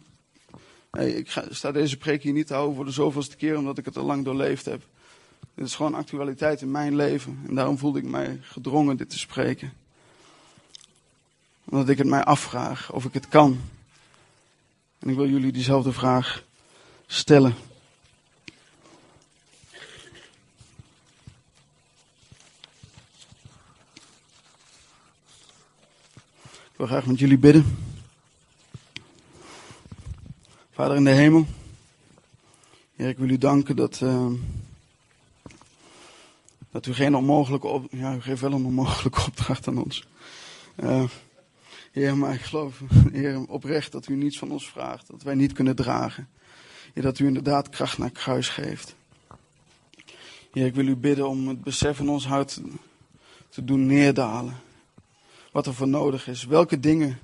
ik 0.91 1.29
ga, 1.29 1.43
sta 1.49 1.71
deze 1.71 1.97
preek 1.97 2.23
hier 2.23 2.33
niet 2.33 2.47
te 2.47 2.53
houden 2.53 2.75
voor 2.75 2.85
de 2.85 2.91
zoveelste 2.91 3.35
keer, 3.35 3.57
omdat 3.57 3.77
ik 3.77 3.85
het 3.85 3.97
al 3.97 4.05
lang 4.05 4.25
doorleefd 4.25 4.65
heb. 4.65 4.81
Dit 5.55 5.65
is 5.65 5.75
gewoon 5.75 5.93
actualiteit 5.93 6.61
in 6.61 6.71
mijn 6.71 6.95
leven. 6.95 7.39
En 7.47 7.55
daarom 7.55 7.77
voelde 7.77 7.99
ik 7.99 8.05
mij 8.05 8.39
gedrongen 8.41 8.97
dit 8.97 9.09
te 9.09 9.19
spreken. 9.19 9.73
Omdat 11.65 11.89
ik 11.89 11.97
het 11.97 12.07
mij 12.07 12.23
afvraag 12.23 12.91
of 12.91 13.05
ik 13.05 13.13
het 13.13 13.27
kan. 13.27 13.59
En 14.99 15.09
ik 15.09 15.15
wil 15.15 15.29
jullie 15.29 15.51
diezelfde 15.51 15.91
vraag 15.91 16.43
stellen. 17.07 17.53
Wil 26.85 26.93
graag 26.93 27.09
met 27.09 27.19
jullie 27.19 27.37
bidden. 27.37 27.77
Vader 30.71 30.95
in 30.95 31.03
de 31.03 31.09
hemel. 31.09 31.45
Heer, 32.95 33.07
ik 33.07 33.17
wil 33.17 33.29
u 33.29 33.37
danken 33.37 33.75
dat, 33.75 33.99
uh, 34.03 34.27
dat 36.71 36.85
u 36.85 36.93
geen 36.93 37.15
onmogelijke 37.15 37.81
ja, 37.91 38.15
u 38.15 38.21
geeft 38.21 38.41
wel 38.41 38.51
een 38.51 38.65
onmogelijke 38.65 39.25
opdracht 39.27 39.67
aan 39.67 39.83
ons. 39.83 40.07
Uh, 40.83 41.03
heer, 41.91 42.17
maar 42.17 42.33
ik 42.33 42.41
geloof, 42.41 42.81
Heer, 43.11 43.47
oprecht 43.47 43.91
dat 43.91 44.07
u 44.07 44.15
niets 44.15 44.37
van 44.37 44.51
ons 44.51 44.69
vraagt, 44.69 45.07
dat 45.07 45.23
wij 45.23 45.35
niet 45.35 45.53
kunnen 45.53 45.75
dragen. 45.75 46.27
Heer, 46.93 47.03
dat 47.03 47.19
u 47.19 47.25
inderdaad 47.25 47.69
kracht 47.69 47.97
naar 47.97 48.11
kruis 48.11 48.49
geeft. 48.49 48.95
Heer, 50.51 50.65
ik 50.65 50.75
wil 50.75 50.87
u 50.87 50.95
bidden 50.95 51.29
om 51.29 51.47
het 51.47 51.63
besef 51.63 51.99
in 51.99 52.09
ons 52.09 52.27
hart 52.27 52.61
te 53.49 53.63
doen 53.63 53.85
neerdalen. 53.85 54.63
Wat 55.55 55.65
er 55.65 55.73
voor 55.73 55.87
nodig 55.87 56.27
is. 56.27 56.45
Welke 56.45 56.79
dingen 56.79 57.19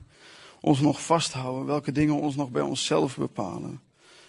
ons 0.60 0.80
nog 0.80 1.06
vasthouden. 1.06 1.66
Welke 1.66 1.92
dingen 1.92 2.16
ons 2.16 2.36
nog 2.36 2.50
bij 2.50 2.62
onszelf 2.62 3.18
bepalen. 3.18 3.82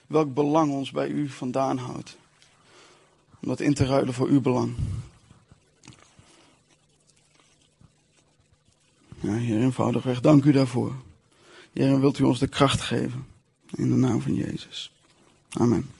Welk 0.07 0.34
belang 0.34 0.72
ons 0.72 0.90
bij 0.90 1.09
u 1.09 1.28
vandaan 1.28 1.78
houdt. 1.78 2.16
Om 3.42 3.48
dat 3.48 3.61
in 3.61 3.74
te 3.74 3.86
ruilen 3.86 4.14
voor 4.14 4.28
uw 4.28 4.40
belang. 4.40 4.74
Ja, 9.20 9.32
Heer, 9.32 9.61
eenvoudigweg, 9.61 10.20
dank 10.20 10.44
u 10.44 10.53
daarvoor. 10.53 10.94
Heer, 11.72 12.00
wilt 12.00 12.18
u 12.18 12.24
ons 12.24 12.38
de 12.38 12.48
kracht 12.48 12.80
geven. 12.80 13.26
In 13.70 13.88
de 13.88 13.96
naam 13.96 14.20
van 14.20 14.34
Jezus. 14.34 14.92
Amen. 15.48 15.90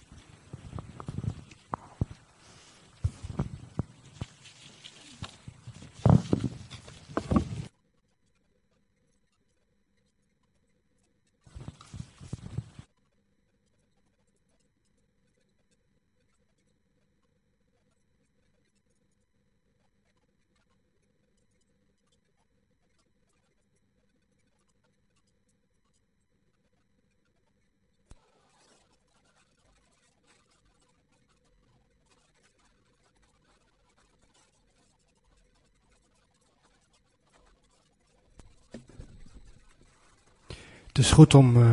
Het 40.93 41.05
is 41.05 41.11
goed 41.11 41.35
om 41.35 41.57
uh, 41.57 41.73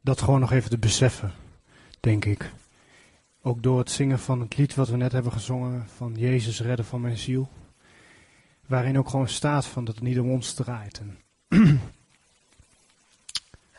dat 0.00 0.20
gewoon 0.20 0.40
nog 0.40 0.52
even 0.52 0.70
te 0.70 0.78
beseffen, 0.78 1.32
denk 2.00 2.24
ik. 2.24 2.52
Ook 3.42 3.62
door 3.62 3.78
het 3.78 3.90
zingen 3.90 4.18
van 4.18 4.40
het 4.40 4.56
lied 4.56 4.74
wat 4.74 4.88
we 4.88 4.96
net 4.96 5.12
hebben 5.12 5.32
gezongen 5.32 5.88
van 5.96 6.14
Jezus 6.16 6.60
redden 6.60 6.84
van 6.84 7.00
mijn 7.00 7.18
ziel. 7.18 7.48
Waarin 8.66 8.98
ook 8.98 9.08
gewoon 9.08 9.28
staat 9.28 9.66
van 9.66 9.84
dat 9.84 9.94
het 9.94 10.04
niet 10.04 10.18
om 10.18 10.30
ons 10.30 10.52
draait. 10.52 11.00
En 11.00 11.18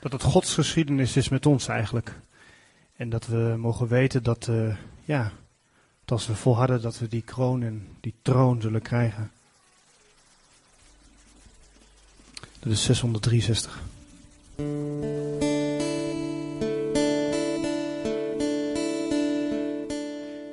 dat 0.01 0.11
het 0.11 0.23
Gods 0.23 0.53
geschiedenis 0.53 1.15
is 1.15 1.29
met 1.29 1.45
ons 1.45 1.67
eigenlijk. 1.67 2.19
En 2.95 3.09
dat 3.09 3.27
we 3.27 3.55
mogen 3.57 3.87
weten 3.87 4.23
dat, 4.23 4.47
uh, 4.47 4.77
ja, 5.03 5.31
dat 5.99 6.11
als 6.11 6.27
we 6.27 6.35
volharden 6.35 6.81
dat 6.81 6.99
we 6.99 7.07
die 7.07 7.21
kroon 7.21 7.63
en 7.63 7.87
die 7.99 8.15
troon 8.21 8.61
zullen 8.61 8.81
krijgen. 8.81 9.31
Dat 12.65 12.73
is 12.73 12.83
663. 12.83 13.81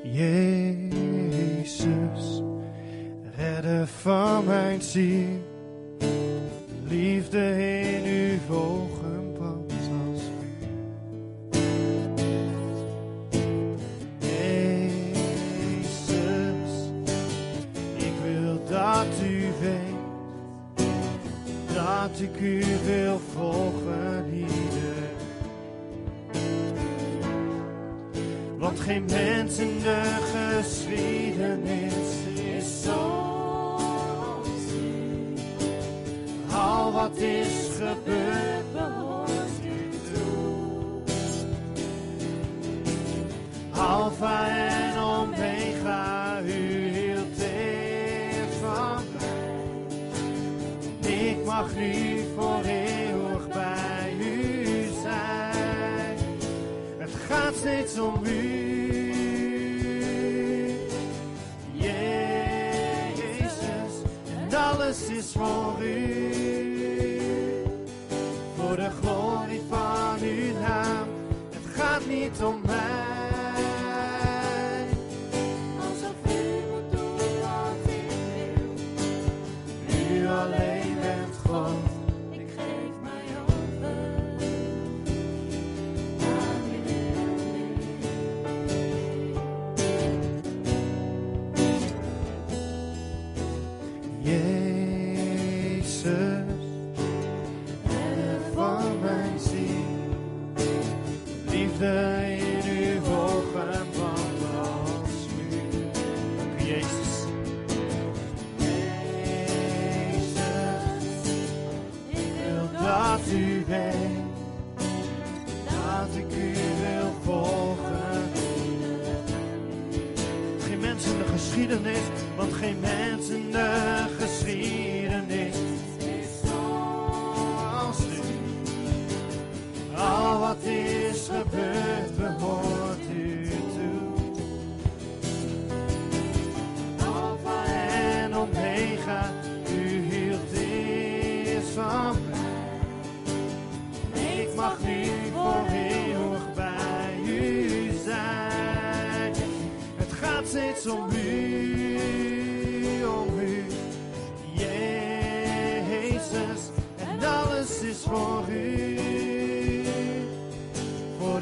Jezus, 0.03 1.83
redder 3.37 3.87
van 3.87 4.45
mijn 4.45 4.83
ziel, 4.83 5.42
dat 22.13 22.21
ik 22.21 22.41
u 22.41 22.65
wil 22.85 23.21
volgen 23.35 24.25
ieder. 24.35 25.11
Want 28.59 28.81
geen 28.81 29.05
mens 29.05 29.32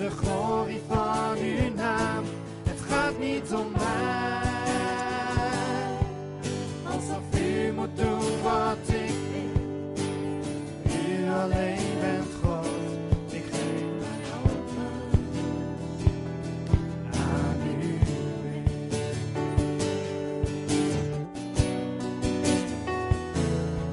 de 0.00 0.10
glorie 0.10 0.80
van 0.88 1.36
uw 1.38 1.74
naam. 1.74 2.24
Het 2.64 2.80
gaat 2.88 3.18
niet 3.18 3.52
om 3.52 3.70
mij, 3.72 4.42
alsof 6.84 7.40
u 7.40 7.72
moet 7.72 7.96
doen 7.96 8.42
wat 8.42 8.76
ik 8.86 9.14
wil. 9.30 10.04
U 10.84 11.30
alleen 11.42 11.98
bent 12.00 12.26
God, 12.42 12.66
ik 13.30 13.44
geef 13.44 13.90
mij 14.00 14.22
over 14.44 14.88
aan 17.12 17.60
u. 17.82 17.98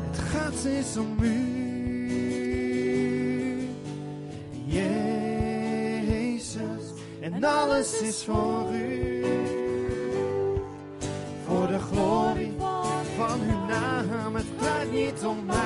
Het 0.09 0.19
gaat 0.19 0.53
steeds 0.55 0.97
om 0.97 1.17
u, 1.21 1.36
en 7.37 7.43
alles 7.43 8.01
is 8.01 8.23
voor 8.23 8.65
u, 8.73 9.23
voor 11.47 11.67
de 11.67 11.79
glorie 11.79 12.53
van 13.17 13.39
uw 13.41 13.65
naam. 13.67 14.35
Het 14.35 14.45
draait 14.59 14.91
niet 14.91 15.25
om 15.25 15.45
mij, 15.45 15.56